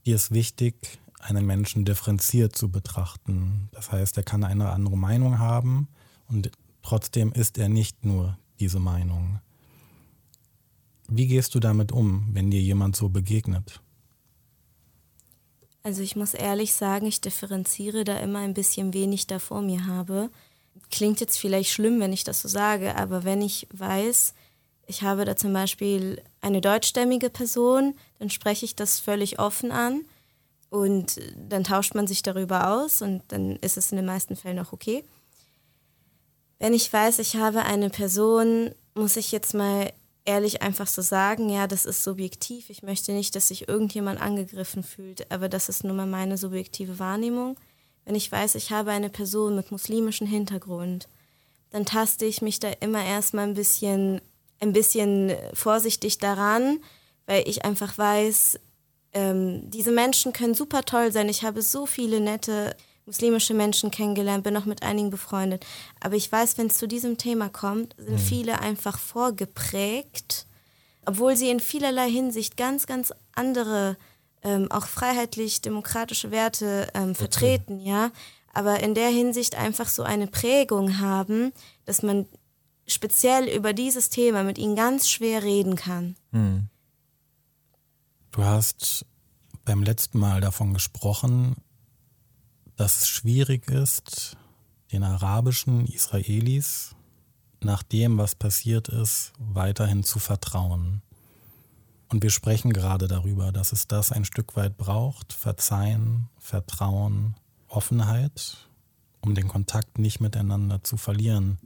dir 0.04 0.16
ist 0.16 0.32
wichtig, 0.32 0.98
einen 1.20 1.46
Menschen 1.46 1.84
differenziert 1.84 2.56
zu 2.56 2.68
betrachten. 2.68 3.68
Das 3.72 3.92
heißt, 3.92 4.16
er 4.16 4.22
kann 4.24 4.42
eine 4.42 4.70
andere 4.70 4.98
Meinung 4.98 5.38
haben 5.38 5.88
und 6.28 6.50
trotzdem 6.82 7.32
ist 7.32 7.58
er 7.58 7.68
nicht 7.68 8.04
nur 8.04 8.36
diese 8.58 8.80
Meinung. 8.80 9.40
Wie 11.08 11.28
gehst 11.28 11.54
du 11.54 11.60
damit 11.60 11.92
um, 11.92 12.28
wenn 12.32 12.50
dir 12.50 12.60
jemand 12.60 12.96
so 12.96 13.08
begegnet? 13.08 13.80
Also 15.86 16.02
ich 16.02 16.16
muss 16.16 16.34
ehrlich 16.34 16.74
sagen, 16.74 17.06
ich 17.06 17.20
differenziere 17.20 18.02
da 18.02 18.18
immer 18.18 18.40
ein 18.40 18.54
bisschen 18.54 18.92
wenig 18.92 19.28
da 19.28 19.38
vor 19.38 19.62
mir 19.62 19.86
habe. 19.86 20.30
Klingt 20.90 21.20
jetzt 21.20 21.38
vielleicht 21.38 21.70
schlimm, 21.70 22.00
wenn 22.00 22.12
ich 22.12 22.24
das 22.24 22.42
so 22.42 22.48
sage, 22.48 22.96
aber 22.96 23.22
wenn 23.22 23.40
ich 23.40 23.68
weiß, 23.72 24.34
ich 24.88 25.02
habe 25.02 25.24
da 25.24 25.36
zum 25.36 25.52
Beispiel 25.52 26.20
eine 26.40 26.60
deutschstämmige 26.60 27.30
Person, 27.30 27.94
dann 28.18 28.30
spreche 28.30 28.64
ich 28.64 28.74
das 28.74 28.98
völlig 28.98 29.38
offen 29.38 29.70
an 29.70 30.04
und 30.70 31.20
dann 31.36 31.62
tauscht 31.62 31.94
man 31.94 32.08
sich 32.08 32.20
darüber 32.20 32.68
aus 32.68 33.00
und 33.00 33.22
dann 33.28 33.54
ist 33.54 33.76
es 33.76 33.92
in 33.92 33.96
den 33.96 34.06
meisten 34.06 34.34
Fällen 34.34 34.58
auch 34.58 34.72
okay. 34.72 35.04
Wenn 36.58 36.74
ich 36.74 36.92
weiß, 36.92 37.20
ich 37.20 37.36
habe 37.36 37.62
eine 37.62 37.90
Person, 37.90 38.74
muss 38.96 39.14
ich 39.14 39.30
jetzt 39.30 39.54
mal 39.54 39.92
ehrlich 40.26 40.62
einfach 40.62 40.86
so 40.86 41.02
sagen, 41.02 41.48
ja, 41.48 41.66
das 41.66 41.84
ist 41.84 42.02
subjektiv. 42.02 42.70
Ich 42.70 42.82
möchte 42.82 43.12
nicht, 43.12 43.34
dass 43.34 43.48
sich 43.48 43.68
irgendjemand 43.68 44.20
angegriffen 44.20 44.82
fühlt, 44.82 45.30
aber 45.30 45.48
das 45.48 45.68
ist 45.68 45.84
nun 45.84 45.96
mal 45.96 46.06
meine 46.06 46.36
subjektive 46.36 46.98
Wahrnehmung. 46.98 47.56
Wenn 48.04 48.14
ich 48.14 48.30
weiß, 48.30 48.54
ich 48.54 48.70
habe 48.70 48.90
eine 48.90 49.10
Person 49.10 49.56
mit 49.56 49.72
muslimischem 49.72 50.26
Hintergrund, 50.26 51.08
dann 51.70 51.84
taste 51.84 52.24
ich 52.24 52.42
mich 52.42 52.60
da 52.60 52.70
immer 52.80 53.04
erstmal 53.04 53.46
ein 53.46 53.54
bisschen, 53.54 54.20
ein 54.60 54.72
bisschen 54.72 55.32
vorsichtig 55.54 56.18
daran, 56.18 56.78
weil 57.26 57.48
ich 57.48 57.64
einfach 57.64 57.96
weiß, 57.98 58.58
ähm, 59.12 59.70
diese 59.70 59.92
Menschen 59.92 60.32
können 60.32 60.54
super 60.54 60.84
toll 60.84 61.10
sein. 61.10 61.28
Ich 61.28 61.42
habe 61.42 61.62
so 61.62 61.86
viele 61.86 62.20
nette 62.20 62.76
muslimische 63.06 63.54
Menschen 63.54 63.90
kennengelernt, 63.90 64.44
bin 64.44 64.56
auch 64.56 64.64
mit 64.64 64.82
einigen 64.82 65.10
befreundet. 65.10 65.64
Aber 66.00 66.16
ich 66.16 66.30
weiß, 66.30 66.58
wenn 66.58 66.66
es 66.66 66.74
zu 66.74 66.88
diesem 66.88 67.16
Thema 67.16 67.48
kommt, 67.48 67.94
sind 67.96 68.14
mhm. 68.14 68.18
viele 68.18 68.60
einfach 68.60 68.98
vorgeprägt, 68.98 70.46
obwohl 71.06 71.36
sie 71.36 71.48
in 71.48 71.60
vielerlei 71.60 72.10
Hinsicht 72.10 72.56
ganz, 72.56 72.86
ganz 72.86 73.14
andere, 73.34 73.96
ähm, 74.42 74.70
auch 74.70 74.86
freiheitlich-demokratische 74.86 76.32
Werte 76.32 76.88
ähm, 76.94 77.14
vertreten, 77.14 77.80
okay. 77.80 77.88
ja. 77.88 78.10
Aber 78.52 78.80
in 78.80 78.94
der 78.94 79.08
Hinsicht 79.08 79.54
einfach 79.54 79.88
so 79.88 80.02
eine 80.02 80.26
Prägung 80.26 80.98
haben, 80.98 81.52
dass 81.84 82.02
man 82.02 82.26
speziell 82.86 83.48
über 83.48 83.72
dieses 83.72 84.08
Thema 84.08 84.42
mit 84.42 84.58
ihnen 84.58 84.74
ganz 84.74 85.08
schwer 85.08 85.42
reden 85.42 85.76
kann. 85.76 86.16
Mhm. 86.32 86.68
Du 88.32 88.44
hast 88.44 89.04
beim 89.64 89.82
letzten 89.82 90.18
Mal 90.18 90.40
davon 90.40 90.72
gesprochen, 90.74 91.56
dass 92.76 93.00
es 93.00 93.08
schwierig 93.08 93.70
ist, 93.70 94.36
den 94.92 95.02
arabischen 95.02 95.86
Israelis 95.86 96.94
nach 97.60 97.82
dem, 97.82 98.18
was 98.18 98.34
passiert 98.34 98.88
ist, 98.88 99.32
weiterhin 99.38 100.04
zu 100.04 100.18
vertrauen. 100.18 101.02
Und 102.08 102.22
wir 102.22 102.30
sprechen 102.30 102.72
gerade 102.72 103.08
darüber, 103.08 103.50
dass 103.50 103.72
es 103.72 103.88
das 103.88 104.12
ein 104.12 104.24
Stück 104.24 104.56
weit 104.56 104.76
braucht, 104.76 105.32
Verzeihen, 105.32 106.28
Vertrauen, 106.38 107.34
Offenheit, 107.68 108.68
um 109.20 109.34
den 109.34 109.48
Kontakt 109.48 109.98
nicht 109.98 110.20
miteinander 110.20 110.84
zu 110.84 110.96
verlieren. 110.96 111.58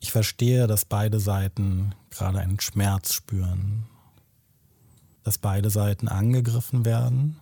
Ich 0.00 0.12
verstehe, 0.12 0.66
dass 0.66 0.84
beide 0.84 1.20
Seiten 1.20 1.94
gerade 2.10 2.38
einen 2.38 2.58
Schmerz 2.58 3.12
spüren, 3.12 3.84
dass 5.24 5.38
beide 5.38 5.68
Seiten 5.68 6.08
angegriffen 6.08 6.84
werden 6.84 7.36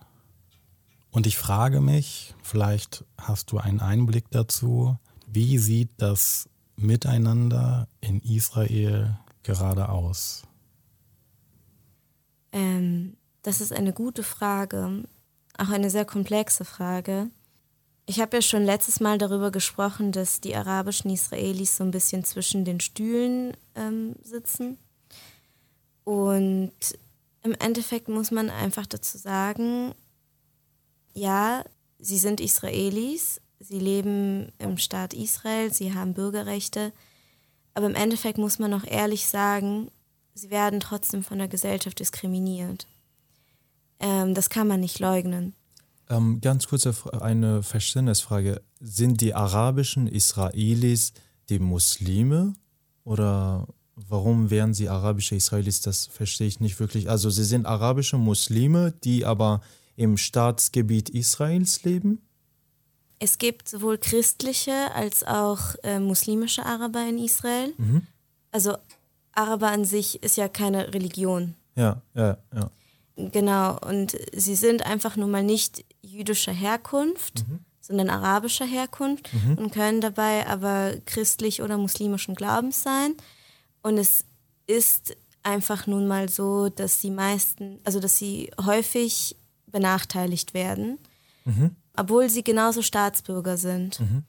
und 1.11 1.27
ich 1.27 1.37
frage 1.37 1.81
mich, 1.81 2.33
vielleicht 2.41 3.03
hast 3.17 3.51
du 3.51 3.57
einen 3.57 3.81
Einblick 3.81 4.25
dazu, 4.31 4.97
wie 5.27 5.57
sieht 5.57 5.91
das 5.97 6.49
Miteinander 6.75 7.87
in 7.99 8.21
Israel 8.21 9.17
gerade 9.43 9.89
aus? 9.89 10.43
Ähm, 12.51 13.17
das 13.43 13.61
ist 13.61 13.73
eine 13.73 13.93
gute 13.93 14.23
Frage, 14.23 15.03
auch 15.57 15.69
eine 15.69 15.89
sehr 15.89 16.05
komplexe 16.05 16.65
Frage. 16.65 17.27
Ich 18.05 18.19
habe 18.19 18.37
ja 18.37 18.41
schon 18.41 18.63
letztes 18.63 18.99
Mal 18.99 19.17
darüber 19.17 19.51
gesprochen, 19.51 20.11
dass 20.11 20.41
die 20.41 20.55
arabischen 20.55 21.11
Israelis 21.11 21.77
so 21.77 21.83
ein 21.83 21.91
bisschen 21.91 22.23
zwischen 22.23 22.65
den 22.65 22.79
Stühlen 22.79 23.55
ähm, 23.75 24.15
sitzen. 24.23 24.77
Und 26.03 26.71
im 27.43 27.53
Endeffekt 27.53 28.07
muss 28.07 28.31
man 28.31 28.49
einfach 28.49 28.85
dazu 28.85 29.17
sagen, 29.17 29.93
ja, 31.13 31.63
sie 31.99 32.17
sind 32.17 32.39
Israelis, 32.39 33.41
sie 33.59 33.79
leben 33.79 34.51
im 34.57 34.77
Staat 34.77 35.13
Israel, 35.13 35.73
sie 35.73 35.93
haben 35.93 36.13
Bürgerrechte, 36.13 36.93
aber 37.73 37.87
im 37.87 37.95
Endeffekt 37.95 38.37
muss 38.37 38.59
man 38.59 38.73
auch 38.73 38.83
ehrlich 38.85 39.27
sagen, 39.27 39.89
sie 40.33 40.49
werden 40.49 40.79
trotzdem 40.79 41.23
von 41.23 41.37
der 41.37 41.47
Gesellschaft 41.47 41.99
diskriminiert. 41.99 42.87
Ähm, 43.99 44.33
das 44.33 44.49
kann 44.49 44.67
man 44.67 44.79
nicht 44.79 44.99
leugnen. 44.99 45.53
Ähm, 46.09 46.41
ganz 46.41 46.67
kurz 46.67 46.85
eine 47.13 47.63
Verständnisfrage. 47.63 48.61
Sind 48.79 49.21
die 49.21 49.33
arabischen 49.33 50.07
Israelis 50.07 51.13
die 51.49 51.59
Muslime 51.59 52.53
oder 53.03 53.67
warum 53.95 54.49
wären 54.49 54.73
sie 54.73 54.89
arabische 54.89 55.35
Israelis? 55.35 55.81
Das 55.81 56.07
verstehe 56.07 56.47
ich 56.47 56.59
nicht 56.59 56.79
wirklich. 56.79 57.09
Also 57.09 57.29
sie 57.29 57.43
sind 57.43 57.65
arabische 57.65 58.17
Muslime, 58.17 58.93
die 59.03 59.25
aber 59.25 59.61
im 60.01 60.17
Staatsgebiet 60.17 61.09
Israels 61.09 61.83
leben? 61.83 62.21
Es 63.19 63.37
gibt 63.37 63.69
sowohl 63.69 63.99
christliche 63.99 64.91
als 64.95 65.23
auch 65.23 65.75
äh, 65.83 65.99
muslimische 65.99 66.65
Araber 66.65 67.07
in 67.07 67.19
Israel. 67.19 67.71
Mhm. 67.77 68.07
Also 68.51 68.77
Araber 69.33 69.67
an 69.67 69.85
sich 69.85 70.23
ist 70.23 70.37
ja 70.37 70.47
keine 70.47 70.91
Religion. 70.91 71.53
Ja, 71.75 72.01
ja, 72.15 72.37
ja. 72.53 72.71
Genau, 73.15 73.77
und 73.77 74.17
sie 74.33 74.55
sind 74.55 74.85
einfach 74.87 75.17
nun 75.17 75.29
mal 75.29 75.43
nicht 75.43 75.85
jüdischer 76.01 76.51
Herkunft, 76.51 77.47
mhm. 77.47 77.59
sondern 77.79 78.09
arabischer 78.09 78.65
Herkunft 78.65 79.29
mhm. 79.31 79.59
und 79.59 79.71
können 79.71 80.01
dabei 80.01 80.47
aber 80.47 80.95
christlich 81.05 81.61
oder 81.61 81.77
muslimischen 81.77 82.33
Glaubens 82.33 82.81
sein. 82.81 83.13
Und 83.83 83.99
es 83.99 84.25
ist 84.65 85.15
einfach 85.43 85.85
nun 85.85 86.07
mal 86.07 86.27
so, 86.27 86.69
dass 86.69 87.01
die 87.01 87.11
meisten, 87.11 87.79
also 87.83 87.99
dass 87.99 88.17
sie 88.17 88.49
häufig 88.65 89.35
benachteiligt 89.71 90.53
werden. 90.53 90.99
Mhm 91.45 91.75
obwohl 91.95 92.29
sie 92.29 92.43
genauso 92.43 92.81
Staatsbürger 92.81 93.57
sind. 93.57 93.99
Mhm. 93.99 94.23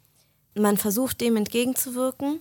Man 0.55 0.77
versucht 0.77 1.21
dem 1.21 1.37
entgegenzuwirken, 1.37 2.41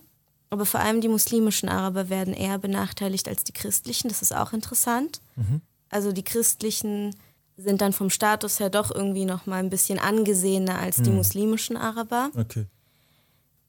aber 0.50 0.66
vor 0.66 0.82
allem 0.82 1.02
die 1.02 1.08
muslimischen 1.08 1.70
Araber 1.70 2.10
werden 2.10 2.34
eher 2.34 2.58
benachteiligt 2.58 3.28
als 3.28 3.44
die 3.44 3.54
christlichen. 3.54 4.10
Das 4.10 4.22
ist 4.22 4.36
auch 4.36 4.54
interessant. 4.54 5.22
Mhm. 5.36 5.62
Also 5.90 6.12
die 6.12 6.24
christlichen 6.24 7.16
sind 7.56 7.82
dann 7.82 7.94
vom 7.94 8.10
Status 8.10 8.60
her 8.60 8.70
doch 8.70 8.94
irgendwie 8.94 9.26
noch 9.26 9.46
mal 9.46 9.58
ein 9.58 9.70
bisschen 9.70 10.00
angesehener 10.00 10.80
als 10.80 10.98
mhm. 10.98 11.04
die 11.04 11.12
muslimischen 11.12 11.78
Araber. 11.78 12.32
Okay. 12.36 12.66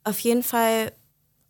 Auf 0.05 0.19
jeden 0.21 0.43
Fall. 0.43 0.93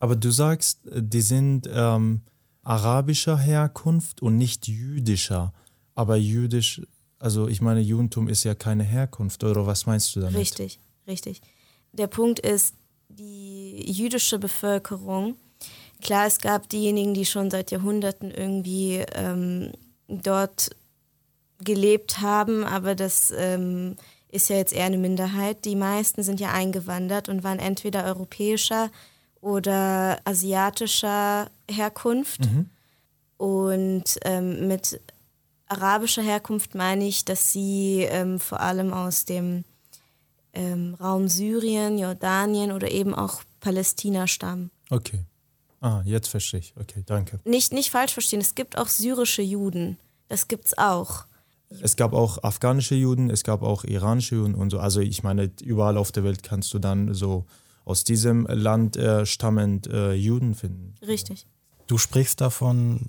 Aber 0.01 0.17
du 0.17 0.31
sagst, 0.31 0.81
die 0.85 1.23
sind 1.23 1.69
ähm, 1.73 2.23
arabischer 2.63 3.39
Herkunft 3.39 4.21
und 4.21 4.37
nicht 4.37 4.67
jüdischer. 4.67 5.55
Aber 5.95 6.17
jüdisch 6.17 6.83
also 7.23 7.47
ich 7.47 7.61
meine, 7.61 7.81
Judentum 7.81 8.29
ist 8.29 8.43
ja 8.43 8.55
keine 8.55 8.83
Herkunft, 8.83 9.45
oder 9.45 9.65
was 9.65 9.87
meinst 9.87 10.15
du 10.17 10.21
damit? 10.21 10.37
Richtig, 10.37 10.81
richtig. 11.07 11.41
Der 11.93 12.09
Punkt 12.09 12.41
ist, 12.41 12.75
die 13.09 13.91
jüdische 13.91 14.39
Bevölkerung, 14.39 15.37
klar, 16.01 16.27
es 16.27 16.39
gab 16.39 16.69
diejenigen, 16.69 17.15
die 17.15 17.25
schon 17.25 17.51
seit 17.51 17.71
Jahrhunderten 17.71 18.31
irgendwie 18.31 19.05
ähm, 19.15 19.71
dort 20.09 20.71
gelebt 21.63 22.21
haben, 22.21 22.65
aber 22.65 22.97
das 22.97 23.33
ähm, 23.37 23.97
ist 24.29 24.49
ja 24.49 24.57
jetzt 24.57 24.73
eher 24.73 24.87
eine 24.87 24.99
Minderheit. 24.99 25.65
Die 25.65 25.77
meisten 25.77 26.25
sind 26.25 26.41
ja 26.41 26.51
eingewandert 26.51 27.29
und 27.29 27.45
waren 27.45 27.61
entweder 27.61 28.05
europäischer 28.05 28.91
oder 29.41 30.19
asiatischer 30.25 31.51
Herkunft. 31.71 32.41
Mhm. 32.41 32.71
Und 33.37 34.05
ähm, 34.25 34.69
mit 34.69 35.01
arabischer 35.73 36.23
Herkunft 36.23 36.75
meine 36.75 37.07
ich, 37.07 37.25
dass 37.25 37.53
sie 37.53 38.07
ähm, 38.09 38.39
vor 38.39 38.61
allem 38.61 38.93
aus 38.93 39.25
dem 39.25 39.65
ähm, 40.53 40.95
Raum 41.01 41.29
Syrien, 41.29 41.99
Jordanien 41.99 42.73
oder 42.73 42.91
eben 42.91 43.15
auch 43.15 43.43
Palästina 43.61 44.27
stammen. 44.27 44.71
Okay. 44.91 45.25
Ah, 45.81 46.03
jetzt 46.05 46.29
verstehe 46.29 46.61
ich. 46.61 46.75
Okay, 46.79 47.03
danke. 47.05 47.41
Nicht, 47.45 47.73
nicht 47.73 47.91
falsch 47.91 48.13
verstehen, 48.13 48.41
es 48.41 48.55
gibt 48.55 48.79
auch 48.79 48.89
syrische 48.89 49.43
Juden. 49.43 49.99
Das 50.29 50.47
gibt's 50.47 50.77
auch. 50.79 51.25
Es 51.81 51.97
gab 51.97 52.13
auch 52.13 52.43
afghanische 52.45 52.95
Juden, 52.95 53.31
es 53.31 53.45
gab 53.45 53.63
auch 53.63 53.85
iranische 53.85 54.37
Juden 54.37 54.55
und 54.55 54.71
so. 54.71 54.79
Also 54.79 55.01
ich 55.01 55.23
meine, 55.23 55.51
überall 55.63 55.97
auf 55.97 56.13
der 56.13 56.23
Welt 56.23 56.43
kannst 56.43 56.73
du 56.75 56.79
dann 56.79 57.15
so 57.15 57.47
aus 57.85 58.05
diesem 58.05 58.47
Land 58.47 58.97
äh, 58.97 59.27
stammend 59.27 59.87
äh, 59.87 60.13
Juden 60.13 60.55
finden. 60.55 60.95
Richtig. 61.05 61.47
Du 61.87 61.99
sprichst 61.99 62.41
davon, 62.41 63.09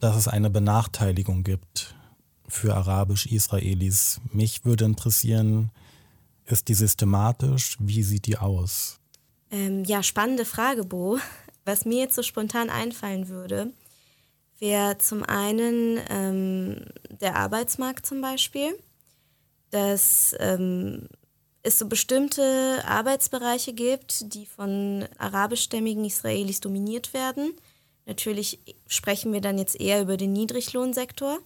dass 0.00 0.16
es 0.16 0.28
eine 0.28 0.50
Benachteiligung 0.50 1.42
gibt 1.42 1.94
für 2.48 2.74
arabisch-Israelis. 2.74 4.20
Mich 4.32 4.64
würde 4.64 4.84
interessieren, 4.84 5.70
ist 6.44 6.68
die 6.68 6.74
systematisch? 6.74 7.76
Wie 7.80 8.02
sieht 8.02 8.26
die 8.26 8.38
aus? 8.38 9.00
Ähm, 9.50 9.84
ja, 9.84 10.02
spannende 10.02 10.44
Frage, 10.44 10.84
Bo. 10.84 11.18
Was 11.64 11.84
mir 11.84 11.98
jetzt 11.98 12.14
so 12.14 12.22
spontan 12.22 12.70
einfallen 12.70 13.28
würde, 13.28 13.72
wäre 14.58 14.98
zum 14.98 15.24
einen 15.24 15.98
ähm, 16.08 16.84
der 17.20 17.36
Arbeitsmarkt 17.36 18.06
zum 18.06 18.20
Beispiel, 18.20 18.78
dass 19.70 20.34
ähm, 20.38 21.08
es 21.62 21.80
so 21.80 21.88
bestimmte 21.88 22.84
Arbeitsbereiche 22.86 23.72
gibt, 23.72 24.32
die 24.34 24.46
von 24.46 25.04
arabischstämmigen 25.18 26.04
Israelis 26.04 26.60
dominiert 26.60 27.12
werden 27.12 27.52
Natürlich 28.06 28.60
sprechen 28.86 29.32
wir 29.32 29.40
dann 29.40 29.58
jetzt 29.58 29.78
eher 29.80 30.00
über 30.00 30.16
den 30.16 30.32
Niedriglohnsektor, 30.32 31.38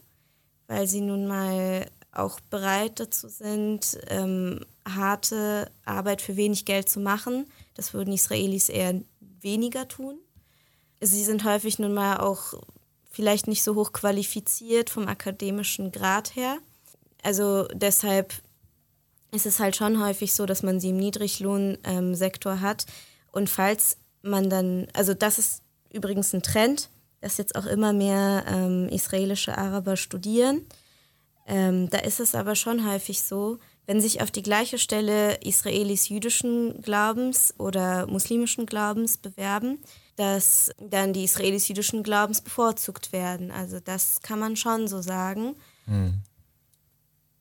weil 0.67 0.87
sie 0.87 1.01
nun 1.01 1.27
mal 1.27 1.87
auch 2.13 2.39
bereit 2.41 3.01
dazu 3.01 3.29
sind, 3.29 3.99
ähm, 4.09 4.65
harte 4.87 5.71
Arbeit 5.85 6.23
für 6.23 6.37
wenig 6.37 6.65
Geld 6.65 6.89
zu 6.89 7.01
machen. 7.01 7.47
Das 7.75 7.95
würden 7.95 8.13
Israelis 8.13 8.69
eher 8.69 9.01
weniger 9.41 9.89
tun. 9.89 10.19
Sie 11.01 11.25
sind 11.25 11.45
häufig 11.45 11.79
nun 11.79 11.95
mal 11.95 12.19
auch 12.19 12.55
vielleicht 13.11 13.49
nicht 13.49 13.63
so 13.63 13.75
hoch 13.75 13.93
qualifiziert 13.93 14.91
vom 14.91 15.09
akademischen 15.09 15.93
Grad 15.93 16.37
her. 16.37 16.59
Also 17.23 17.67
deshalb 17.73 18.35
ist 19.33 19.47
es 19.47 19.61
halt 19.61 19.77
schon 19.77 20.03
häufig 20.03 20.35
so, 20.35 20.47
dass 20.47 20.63
man 20.63 20.81
sie 20.81 20.91
im 20.91 20.97
Niedriglohnsektor 20.99 22.61
hat. 22.61 22.87
Und 23.33 23.49
falls 23.49 23.97
man 24.23 24.51
dann, 24.51 24.89
also 24.93 25.15
das 25.15 25.39
ist 25.39 25.63
übrigens 25.93 26.33
ein 26.33 26.43
Trend, 26.43 26.89
dass 27.21 27.37
jetzt 27.37 27.57
auch 27.57 27.67
immer 27.67 27.93
mehr 27.93 28.45
ähm, 28.49 28.89
israelische 28.89 29.57
Araber 29.57 29.97
studieren. 29.97 30.67
Ähm, 31.47 31.91
da 31.91 31.99
ist 31.99 32.21
es 32.21 32.35
aber 32.35 32.55
schon 32.55 32.89
häufig 32.89 33.23
so, 33.23 33.59
wenn 33.87 34.01
sich 34.01 34.23
auf 34.23 34.31
die 34.31 34.43
gleiche 34.43 34.79
Stelle 34.79 35.35
Israelis 35.43 36.09
jüdischen 36.09 36.81
Glaubens 36.81 37.55
oder 37.59 38.07
muslimischen 38.07 38.67
Glaubens 38.67 39.17
bewerben, 39.17 39.79
dass 40.17 40.71
dann 40.79 41.13
die 41.13 41.25
Israelis 41.25 41.67
jüdischen 41.67 42.03
Glaubens 42.03 42.41
bevorzugt 42.41 43.13
werden. 43.13 43.51
Also 43.51 43.81
das 43.81 44.21
kann 44.21 44.39
man 44.39 44.55
schon 44.55 44.87
so 44.87 45.03
sagen. 45.03 45.57
Mhm. 45.87 46.23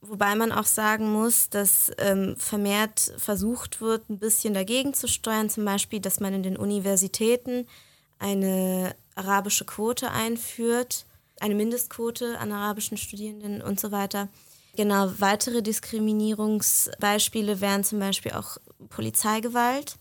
Wobei 0.02 0.34
man 0.34 0.52
auch 0.52 0.66
sagen 0.66 1.12
muss, 1.12 1.50
dass 1.50 1.92
ähm, 1.98 2.36
vermehrt 2.38 3.14
versucht 3.18 3.82
wird, 3.82 4.10
ein 4.10 4.18
bisschen 4.18 4.54
dagegen 4.54 4.94
zu 4.94 5.08
steuern, 5.08 5.50
zum 5.50 5.66
Beispiel, 5.66 6.00
dass 6.00 6.22
man 6.22 6.34
in 6.34 6.42
den 6.42 6.58
Universitäten 6.58 7.68
eine 8.20 8.96
arabische 9.16 9.66
Quote 9.66 10.12
einführt, 10.12 11.06
eine 11.40 11.56
Mindestquote 11.56 12.38
an 12.38 12.52
arabischen 12.52 12.98
Studierenden 12.98 13.62
und 13.62 13.80
so 13.80 13.92
weiter. 13.92 14.28
Genau, 14.76 15.12
weitere 15.18 15.62
Diskriminierungsbeispiele 15.62 17.60
wären 17.60 17.84
zum 17.84 18.00
Beispiel 18.00 18.34
auch 18.34 18.58
Polizeigewalt. 18.90 19.98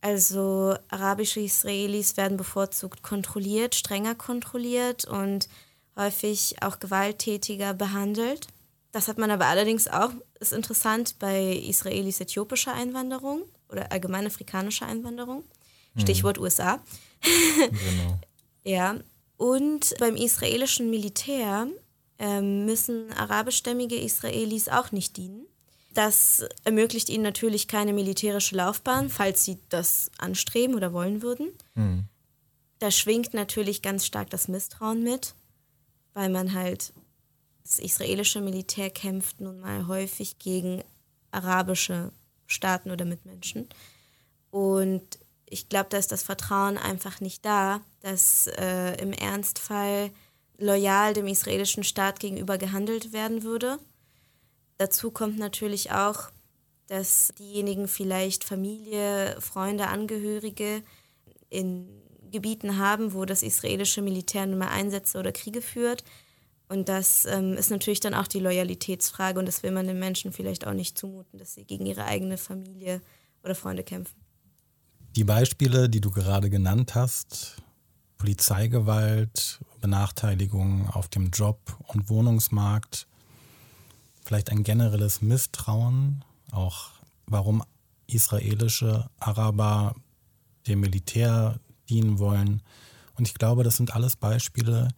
Also 0.00 0.76
arabische 0.88 1.40
Israelis 1.40 2.16
werden 2.16 2.36
bevorzugt 2.36 3.02
kontrolliert, 3.02 3.74
strenger 3.74 4.14
kontrolliert 4.14 5.06
und 5.06 5.48
häufig 5.96 6.56
auch 6.62 6.78
gewalttätiger 6.78 7.72
behandelt. 7.72 8.48
Das 8.92 9.08
hat 9.08 9.18
man 9.18 9.30
aber 9.30 9.46
allerdings 9.46 9.88
auch, 9.88 10.10
ist 10.38 10.52
interessant, 10.52 11.18
bei 11.18 11.54
Israelis 11.54 12.20
äthiopischer 12.20 12.74
Einwanderung 12.74 13.42
oder 13.68 13.90
allgemein 13.90 14.26
afrikanischer 14.26 14.86
Einwanderung. 14.86 15.44
Stichwort 15.98 16.38
mhm. 16.38 16.44
USA. 16.44 16.82
Genau. 17.22 18.20
ja. 18.64 18.96
Und 19.36 19.94
beim 19.98 20.16
israelischen 20.16 20.90
Militär 20.90 21.66
ähm, 22.18 22.64
müssen 22.66 23.12
arabischstämmige 23.12 23.96
Israelis 23.96 24.68
auch 24.68 24.92
nicht 24.92 25.16
dienen. 25.16 25.46
Das 25.92 26.44
ermöglicht 26.64 27.08
ihnen 27.08 27.22
natürlich 27.22 27.68
keine 27.68 27.92
militärische 27.92 28.56
Laufbahn, 28.56 29.10
falls 29.10 29.44
sie 29.44 29.58
das 29.68 30.10
anstreben 30.18 30.74
oder 30.74 30.92
wollen 30.92 31.22
würden. 31.22 31.48
Mhm. 31.74 32.04
Da 32.80 32.90
schwingt 32.90 33.32
natürlich 33.32 33.82
ganz 33.82 34.04
stark 34.04 34.30
das 34.30 34.48
Misstrauen 34.48 35.02
mit, 35.02 35.34
weil 36.12 36.28
man 36.30 36.52
halt, 36.52 36.92
das 37.62 37.78
israelische 37.78 38.40
Militär 38.40 38.90
kämpft 38.90 39.40
nun 39.40 39.60
mal 39.60 39.86
häufig 39.86 40.38
gegen 40.38 40.82
arabische 41.30 42.12
Staaten 42.46 42.90
oder 42.90 43.04
Mitmenschen. 43.04 43.68
Und 44.50 45.18
ich 45.54 45.68
glaube, 45.68 45.86
da 45.88 45.98
ist 45.98 46.10
das 46.10 46.24
Vertrauen 46.24 46.78
einfach 46.78 47.20
nicht 47.20 47.44
da, 47.44 47.80
dass 48.00 48.48
äh, 48.58 49.00
im 49.00 49.12
Ernstfall 49.12 50.10
loyal 50.58 51.14
dem 51.14 51.28
israelischen 51.28 51.84
Staat 51.84 52.18
gegenüber 52.18 52.58
gehandelt 52.58 53.12
werden 53.12 53.44
würde. 53.44 53.78
Dazu 54.78 55.12
kommt 55.12 55.38
natürlich 55.38 55.92
auch, 55.92 56.32
dass 56.88 57.32
diejenigen 57.38 57.86
vielleicht 57.86 58.42
Familie, 58.42 59.40
Freunde, 59.40 59.86
Angehörige 59.86 60.82
in 61.50 61.88
Gebieten 62.32 62.78
haben, 62.78 63.14
wo 63.14 63.24
das 63.24 63.44
israelische 63.44 64.02
Militär 64.02 64.46
nun 64.46 64.58
mal 64.58 64.70
Einsätze 64.70 65.20
oder 65.20 65.30
Kriege 65.30 65.62
führt. 65.62 66.02
Und 66.68 66.88
das 66.88 67.26
ähm, 67.26 67.52
ist 67.56 67.70
natürlich 67.70 68.00
dann 68.00 68.14
auch 68.14 68.26
die 68.26 68.40
Loyalitätsfrage 68.40 69.38
und 69.38 69.46
das 69.46 69.62
will 69.62 69.70
man 69.70 69.86
den 69.86 70.00
Menschen 70.00 70.32
vielleicht 70.32 70.66
auch 70.66 70.72
nicht 70.72 70.98
zumuten, 70.98 71.38
dass 71.38 71.54
sie 71.54 71.64
gegen 71.64 71.86
ihre 71.86 72.06
eigene 72.06 72.38
Familie 72.38 73.00
oder 73.44 73.54
Freunde 73.54 73.84
kämpfen. 73.84 74.23
Die 75.16 75.22
Beispiele, 75.22 75.88
die 75.88 76.00
du 76.00 76.10
gerade 76.10 76.50
genannt 76.50 76.96
hast, 76.96 77.62
Polizeigewalt, 78.18 79.60
Benachteiligung 79.80 80.90
auf 80.90 81.06
dem 81.06 81.30
Job- 81.30 81.78
und 81.86 82.08
Wohnungsmarkt, 82.08 83.06
vielleicht 84.24 84.50
ein 84.50 84.64
generelles 84.64 85.22
Misstrauen, 85.22 86.24
auch 86.50 86.88
warum 87.26 87.62
israelische 88.08 89.08
Araber 89.20 89.94
dem 90.66 90.80
Militär 90.80 91.60
dienen 91.88 92.18
wollen. 92.18 92.60
Und 93.16 93.28
ich 93.28 93.34
glaube, 93.34 93.62
das 93.62 93.76
sind 93.76 93.94
alles 93.94 94.16
Beispiele, 94.16 94.88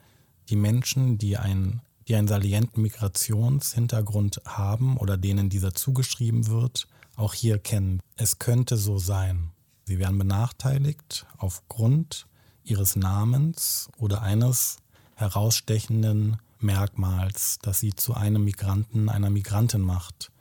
die 0.48 0.57
Menschen, 0.57 1.18
die, 1.18 1.37
ein, 1.37 1.83
die 2.09 2.14
einen 2.14 2.29
salienten 2.29 2.83
Migrationshintergrund 2.83 4.40
haben 4.46 4.96
oder 4.96 5.18
denen 5.18 5.50
dieser 5.50 5.74
zugeschrieben 5.74 6.46
wird, 6.46 6.88
auch 7.16 7.35
hier 7.35 7.59
kennen. 7.59 8.00
Es 8.16 8.38
könnte 8.38 8.79
so 8.79 8.98
sein. 8.98 9.50
Sie 9.87 9.99
werden 10.01 10.18
benachteiligt 10.18 11.27
aufgrund 11.38 12.27
ihres 12.64 12.96
Namens 12.96 13.88
oder 13.99 14.22
eines 14.22 14.79
herausstechenden 15.14 16.38
Merkmals, 16.59 17.59
das 17.62 17.79
sie 17.79 17.94
zu 17.94 18.14
einem 18.14 18.44
Migranten, 18.44 19.09
einer 19.09 19.31
Migrantin 19.31 19.83
macht. 19.83 20.33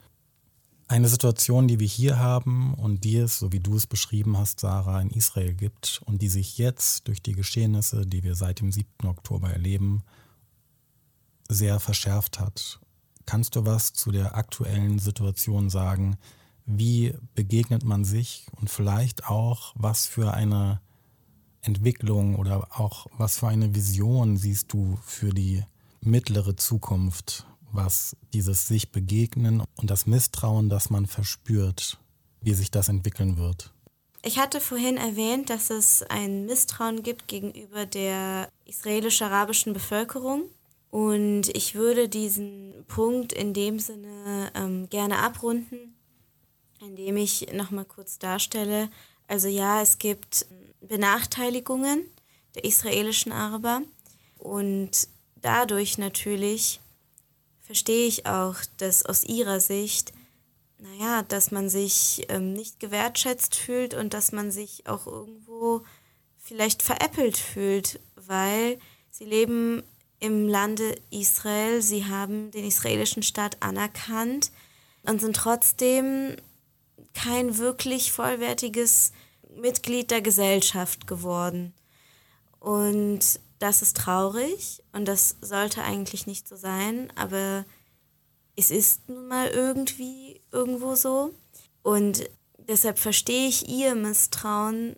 Eine 0.87 1.07
Situation, 1.07 1.67
die 1.67 1.79
wir 1.79 1.87
hier 1.87 2.17
haben 2.17 2.73
und 2.73 3.03
die 3.03 3.17
es, 3.17 3.39
so 3.39 3.51
wie 3.51 3.59
du 3.59 3.75
es 3.75 3.85
beschrieben 3.85 4.37
hast, 4.37 4.59
Sarah, 4.59 5.01
in 5.01 5.11
Israel 5.11 5.53
gibt 5.53 6.01
und 6.05 6.21
die 6.21 6.29
sich 6.29 6.57
jetzt 6.57 7.07
durch 7.07 7.21
die 7.21 7.33
Geschehnisse, 7.33 8.05
die 8.05 8.23
wir 8.23 8.35
seit 8.35 8.59
dem 8.59 8.71
7. 8.71 8.87
Oktober 9.03 9.51
erleben, 9.51 10.03
sehr 11.49 11.79
verschärft 11.79 12.39
hat. 12.39 12.79
Kannst 13.25 13.55
du 13.55 13.65
was 13.65 13.93
zu 13.93 14.11
der 14.11 14.35
aktuellen 14.35 14.97
Situation 14.99 15.69
sagen? 15.69 16.17
Wie 16.65 17.13
begegnet 17.35 17.83
man 17.83 18.03
sich 18.03 18.47
und 18.59 18.69
vielleicht 18.69 19.27
auch, 19.27 19.73
was 19.75 20.07
für 20.07 20.33
eine 20.33 20.81
Entwicklung 21.61 22.35
oder 22.35 22.67
auch 22.79 23.07
was 23.17 23.39
für 23.39 23.47
eine 23.47 23.75
Vision 23.75 24.37
siehst 24.37 24.73
du 24.73 24.97
für 25.03 25.29
die 25.29 25.63
mittlere 26.01 26.55
Zukunft, 26.55 27.45
was 27.71 28.15
dieses 28.33 28.67
sich 28.67 28.91
begegnen 28.91 29.63
und 29.75 29.89
das 29.89 30.05
Misstrauen, 30.05 30.69
das 30.69 30.89
man 30.89 31.05
verspürt, 31.05 31.99
wie 32.41 32.53
sich 32.53 32.71
das 32.71 32.87
entwickeln 32.87 33.37
wird? 33.37 33.71
Ich 34.23 34.39
hatte 34.39 34.59
vorhin 34.59 34.97
erwähnt, 34.97 35.51
dass 35.51 35.69
es 35.69 36.01
ein 36.01 36.47
Misstrauen 36.47 37.03
gibt 37.03 37.27
gegenüber 37.27 37.85
der 37.85 38.49
israelisch-arabischen 38.65 39.73
Bevölkerung. 39.73 40.43
Und 40.89 41.49
ich 41.49 41.75
würde 41.75 42.09
diesen 42.09 42.73
Punkt 42.87 43.33
in 43.33 43.53
dem 43.53 43.79
Sinne 43.79 44.51
ähm, 44.55 44.89
gerne 44.89 45.19
abrunden 45.19 45.95
indem 46.81 47.17
ich 47.17 47.53
nochmal 47.53 47.85
kurz 47.85 48.19
darstelle, 48.19 48.89
also 49.27 49.47
ja, 49.47 49.81
es 49.81 49.97
gibt 49.97 50.45
Benachteiligungen 50.81 52.05
der 52.55 52.63
israelischen 52.63 53.31
Araber 53.31 53.81
und 54.37 54.91
dadurch 55.35 55.97
natürlich 55.97 56.79
verstehe 57.61 58.07
ich 58.07 58.25
auch, 58.25 58.55
dass 58.77 59.05
aus 59.05 59.23
ihrer 59.23 59.59
Sicht, 59.59 60.13
naja, 60.77 61.23
dass 61.23 61.51
man 61.51 61.69
sich 61.69 62.25
ähm, 62.29 62.53
nicht 62.53 62.79
gewertschätzt 62.79 63.55
fühlt 63.55 63.93
und 63.95 64.13
dass 64.13 64.31
man 64.31 64.51
sich 64.51 64.87
auch 64.87 65.07
irgendwo 65.07 65.83
vielleicht 66.37 66.83
veräppelt 66.83 67.37
fühlt, 67.37 67.99
weil 68.15 68.77
sie 69.09 69.25
leben 69.25 69.83
im 70.19 70.47
Lande 70.47 70.95
Israel, 71.09 71.81
sie 71.81 72.05
haben 72.05 72.51
den 72.51 72.65
israelischen 72.65 73.23
Staat 73.23 73.57
anerkannt 73.61 74.51
und 75.03 75.21
sind 75.21 75.35
trotzdem 75.35 76.35
kein 77.15 77.57
wirklich 77.57 78.11
vollwertiges 78.11 79.11
Mitglied 79.55 80.11
der 80.11 80.21
Gesellschaft 80.21 81.07
geworden. 81.07 81.73
Und 82.59 83.39
das 83.59 83.81
ist 83.81 83.97
traurig 83.97 84.83
und 84.91 85.05
das 85.05 85.37
sollte 85.41 85.83
eigentlich 85.83 86.27
nicht 86.27 86.47
so 86.47 86.55
sein, 86.55 87.11
aber 87.15 87.65
es 88.55 88.69
ist 88.69 89.09
nun 89.09 89.27
mal 89.27 89.47
irgendwie 89.47 90.41
irgendwo 90.51 90.95
so. 90.95 91.33
Und 91.81 92.29
deshalb 92.57 92.99
verstehe 92.99 93.47
ich 93.47 93.69
ihr 93.69 93.95
Misstrauen 93.95 94.95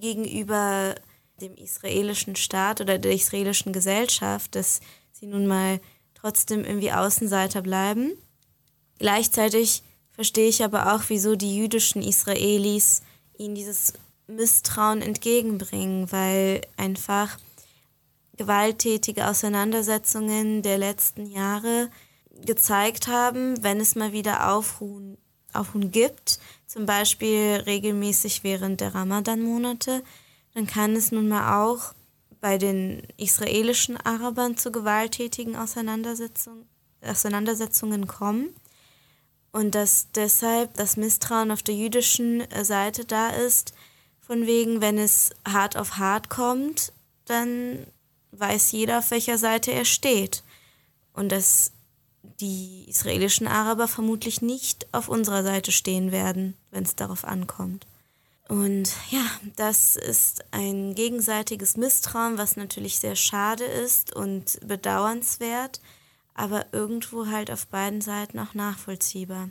gegenüber 0.00 0.94
dem 1.40 1.54
israelischen 1.54 2.36
Staat 2.36 2.80
oder 2.80 2.98
der 2.98 3.12
israelischen 3.12 3.72
Gesellschaft, 3.72 4.54
dass 4.54 4.80
sie 5.12 5.26
nun 5.26 5.46
mal 5.46 5.80
trotzdem 6.14 6.64
irgendwie 6.64 6.92
Außenseiter 6.92 7.62
bleiben. 7.62 8.12
Gleichzeitig 8.98 9.82
verstehe 10.20 10.50
ich 10.50 10.62
aber 10.62 10.92
auch, 10.92 11.04
wieso 11.08 11.34
die 11.34 11.56
jüdischen 11.56 12.02
Israelis 12.02 13.00
ihnen 13.38 13.54
dieses 13.54 13.94
Misstrauen 14.26 15.00
entgegenbringen, 15.00 16.12
weil 16.12 16.60
einfach 16.76 17.38
gewalttätige 18.36 19.26
Auseinandersetzungen 19.28 20.60
der 20.60 20.76
letzten 20.76 21.24
Jahre 21.24 21.88
gezeigt 22.44 23.08
haben, 23.08 23.64
wenn 23.64 23.80
es 23.80 23.94
mal 23.96 24.12
wieder 24.12 24.52
Aufruhen, 24.52 25.16
Aufruhen 25.54 25.90
gibt, 25.90 26.38
zum 26.66 26.84
Beispiel 26.84 27.62
regelmäßig 27.64 28.44
während 28.44 28.82
der 28.82 28.94
Ramadan-Monate, 28.94 30.02
dann 30.52 30.66
kann 30.66 30.96
es 30.96 31.12
nun 31.12 31.28
mal 31.28 31.64
auch 31.64 31.94
bei 32.42 32.58
den 32.58 33.04
israelischen 33.16 33.96
Arabern 33.96 34.58
zu 34.58 34.70
gewalttätigen 34.70 35.56
Auseinandersetzungen, 35.56 36.68
Auseinandersetzungen 37.00 38.06
kommen 38.06 38.54
und 39.52 39.74
dass 39.74 40.08
deshalb 40.14 40.74
das 40.74 40.96
Misstrauen 40.96 41.50
auf 41.50 41.62
der 41.62 41.74
jüdischen 41.74 42.40
äh, 42.50 42.64
Seite 42.64 43.04
da 43.04 43.30
ist, 43.30 43.74
von 44.20 44.46
wegen, 44.46 44.80
wenn 44.80 44.98
es 44.98 45.30
hart 45.44 45.76
auf 45.76 45.96
hart 45.96 46.30
kommt, 46.30 46.92
dann 47.24 47.86
weiß 48.32 48.72
jeder, 48.72 48.98
auf 48.98 49.10
welcher 49.10 49.38
Seite 49.38 49.72
er 49.72 49.84
steht. 49.84 50.44
Und 51.12 51.32
dass 51.32 51.72
die 52.40 52.84
israelischen 52.88 53.48
Araber 53.48 53.88
vermutlich 53.88 54.40
nicht 54.40 54.86
auf 54.92 55.08
unserer 55.08 55.42
Seite 55.42 55.72
stehen 55.72 56.12
werden, 56.12 56.54
wenn 56.70 56.84
es 56.84 56.94
darauf 56.94 57.24
ankommt. 57.24 57.86
Und 58.48 58.92
ja, 59.10 59.24
das 59.56 59.96
ist 59.96 60.44
ein 60.52 60.94
gegenseitiges 60.94 61.76
Misstrauen, 61.76 62.38
was 62.38 62.56
natürlich 62.56 62.98
sehr 62.98 63.16
schade 63.16 63.64
ist 63.64 64.14
und 64.14 64.58
bedauernswert 64.66 65.80
aber 66.40 66.66
irgendwo 66.72 67.26
halt 67.26 67.50
auf 67.50 67.66
beiden 67.66 68.00
Seiten 68.00 68.38
auch 68.38 68.54
nachvollziehbar. 68.54 69.50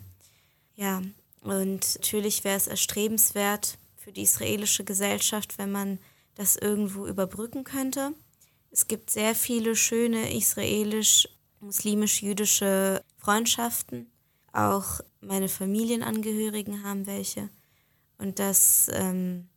Ja, 0.75 1.03
und 1.41 1.95
natürlich 1.95 2.43
wäre 2.43 2.57
es 2.57 2.65
erstrebenswert 2.65 3.77
für 3.95 4.11
die 4.11 4.23
israelische 4.23 4.83
Gesellschaft, 4.83 5.59
wenn 5.59 5.71
man 5.71 5.99
das 6.33 6.55
irgendwo 6.55 7.05
überbrücken 7.05 7.63
könnte. 7.63 8.15
Es 8.71 8.87
gibt 8.87 9.11
sehr 9.11 9.35
viele 9.35 9.75
schöne 9.75 10.35
israelisch-muslimisch-jüdische 10.35 13.03
Freundschaften. 13.17 14.09
Auch 14.51 15.01
meine 15.21 15.47
Familienangehörigen 15.47 16.83
haben 16.83 17.05
welche. 17.05 17.49
Und 18.17 18.39
das 18.39 18.89
ähm, 18.93 19.47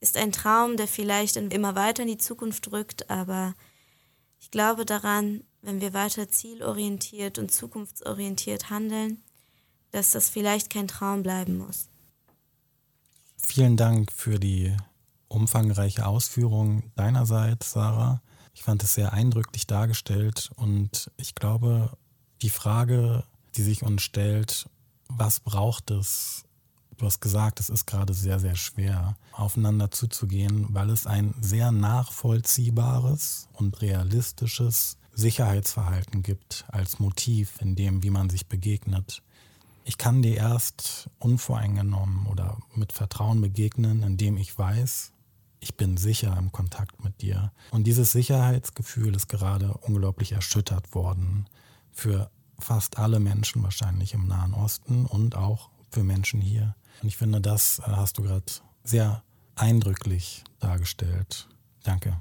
ist 0.00 0.16
ein 0.16 0.32
Traum, 0.32 0.78
der 0.78 0.88
vielleicht 0.88 1.36
immer 1.36 1.74
weiter 1.74 2.04
in 2.04 2.08
die 2.08 2.16
Zukunft 2.16 2.72
rückt, 2.72 3.10
aber 3.10 3.54
ich 4.42 4.50
glaube 4.50 4.84
daran, 4.84 5.44
wenn 5.62 5.80
wir 5.80 5.94
weiter 5.94 6.28
zielorientiert 6.28 7.38
und 7.38 7.52
zukunftsorientiert 7.52 8.70
handeln, 8.70 9.22
dass 9.92 10.10
das 10.10 10.28
vielleicht 10.28 10.68
kein 10.68 10.88
Traum 10.88 11.22
bleiben 11.22 11.56
muss. 11.56 11.86
Vielen 13.38 13.76
Dank 13.76 14.10
für 14.10 14.40
die 14.40 14.76
umfangreiche 15.28 16.06
Ausführung 16.06 16.82
deinerseits, 16.96 17.72
Sarah. 17.72 18.20
Ich 18.52 18.64
fand 18.64 18.82
es 18.82 18.94
sehr 18.94 19.12
eindrücklich 19.12 19.66
dargestellt 19.66 20.50
und 20.56 21.10
ich 21.16 21.34
glaube, 21.34 21.96
die 22.42 22.50
Frage, 22.50 23.24
die 23.54 23.62
sich 23.62 23.82
uns 23.82 24.02
stellt, 24.02 24.68
was 25.08 25.38
braucht 25.40 25.90
es, 25.92 26.44
Du 27.02 27.06
hast 27.06 27.18
gesagt, 27.18 27.58
es 27.58 27.68
ist 27.68 27.86
gerade 27.86 28.14
sehr, 28.14 28.38
sehr 28.38 28.54
schwer, 28.54 29.16
aufeinander 29.32 29.90
zuzugehen, 29.90 30.68
weil 30.70 30.88
es 30.88 31.04
ein 31.04 31.34
sehr 31.40 31.72
nachvollziehbares 31.72 33.48
und 33.54 33.82
realistisches 33.82 34.98
Sicherheitsverhalten 35.12 36.22
gibt 36.22 36.64
als 36.68 37.00
Motiv 37.00 37.60
in 37.60 37.74
dem, 37.74 38.04
wie 38.04 38.10
man 38.10 38.30
sich 38.30 38.46
begegnet. 38.46 39.20
Ich 39.82 39.98
kann 39.98 40.22
dir 40.22 40.36
erst 40.36 41.10
unvoreingenommen 41.18 42.28
oder 42.28 42.58
mit 42.76 42.92
Vertrauen 42.92 43.40
begegnen, 43.40 44.04
indem 44.04 44.36
ich 44.36 44.56
weiß, 44.56 45.10
ich 45.58 45.74
bin 45.74 45.96
sicher 45.96 46.36
im 46.38 46.52
Kontakt 46.52 47.02
mit 47.02 47.20
dir. 47.20 47.50
Und 47.72 47.88
dieses 47.88 48.12
Sicherheitsgefühl 48.12 49.16
ist 49.16 49.28
gerade 49.28 49.74
unglaublich 49.78 50.30
erschüttert 50.30 50.94
worden 50.94 51.48
für 51.90 52.30
fast 52.60 52.98
alle 52.98 53.18
Menschen 53.18 53.60
wahrscheinlich 53.64 54.14
im 54.14 54.28
Nahen 54.28 54.54
Osten 54.54 55.04
und 55.04 55.34
auch 55.34 55.68
für 55.90 56.04
Menschen 56.04 56.40
hier. 56.40 56.76
Und 57.00 57.08
ich 57.08 57.16
finde, 57.16 57.40
das 57.40 57.78
äh, 57.80 57.82
hast 57.86 58.18
du 58.18 58.22
gerade 58.22 58.44
sehr 58.84 59.22
eindrücklich 59.54 60.44
dargestellt. 60.60 61.48
Danke. 61.82 62.20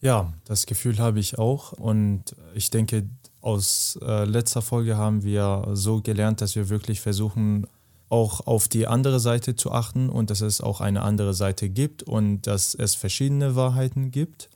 Ja, 0.00 0.32
das 0.44 0.66
Gefühl 0.66 0.98
habe 0.98 1.18
ich 1.18 1.38
auch. 1.38 1.72
Und 1.72 2.36
ich 2.54 2.70
denke, 2.70 3.08
aus 3.40 3.98
äh, 4.02 4.24
letzter 4.24 4.62
Folge 4.62 4.96
haben 4.96 5.22
wir 5.22 5.68
so 5.72 6.00
gelernt, 6.00 6.40
dass 6.40 6.56
wir 6.56 6.68
wirklich 6.68 7.00
versuchen, 7.00 7.66
auch 8.08 8.46
auf 8.46 8.68
die 8.68 8.86
andere 8.86 9.18
Seite 9.20 9.56
zu 9.56 9.72
achten 9.72 10.08
und 10.08 10.30
dass 10.30 10.40
es 10.40 10.60
auch 10.60 10.80
eine 10.80 11.02
andere 11.02 11.34
Seite 11.34 11.68
gibt 11.68 12.02
und 12.02 12.42
dass 12.46 12.74
es 12.74 12.94
verschiedene 12.94 13.56
Wahrheiten 13.56 14.10
gibt. 14.10 14.48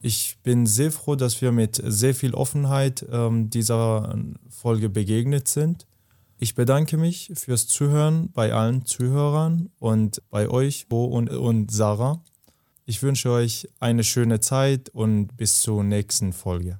Ich 0.00 0.38
bin 0.42 0.66
sehr 0.66 0.92
froh, 0.92 1.14
dass 1.14 1.40
wir 1.40 1.52
mit 1.52 1.80
sehr 1.84 2.14
viel 2.14 2.34
Offenheit 2.34 3.06
ähm, 3.10 3.50
dieser 3.50 4.16
Folge 4.50 4.88
begegnet 4.88 5.48
sind. 5.48 5.86
Ich 6.38 6.54
bedanke 6.54 6.98
mich 6.98 7.32
fürs 7.34 7.66
Zuhören 7.66 8.30
bei 8.32 8.52
allen 8.52 8.84
Zuhörern 8.84 9.70
und 9.78 10.22
bei 10.28 10.50
euch, 10.50 10.86
Bo 10.86 11.06
und, 11.06 11.30
und 11.30 11.70
Sarah. 11.70 12.22
Ich 12.84 13.02
wünsche 13.02 13.30
euch 13.30 13.68
eine 13.80 14.04
schöne 14.04 14.40
Zeit 14.40 14.90
und 14.90 15.36
bis 15.38 15.62
zur 15.62 15.82
nächsten 15.82 16.34
Folge. 16.34 16.78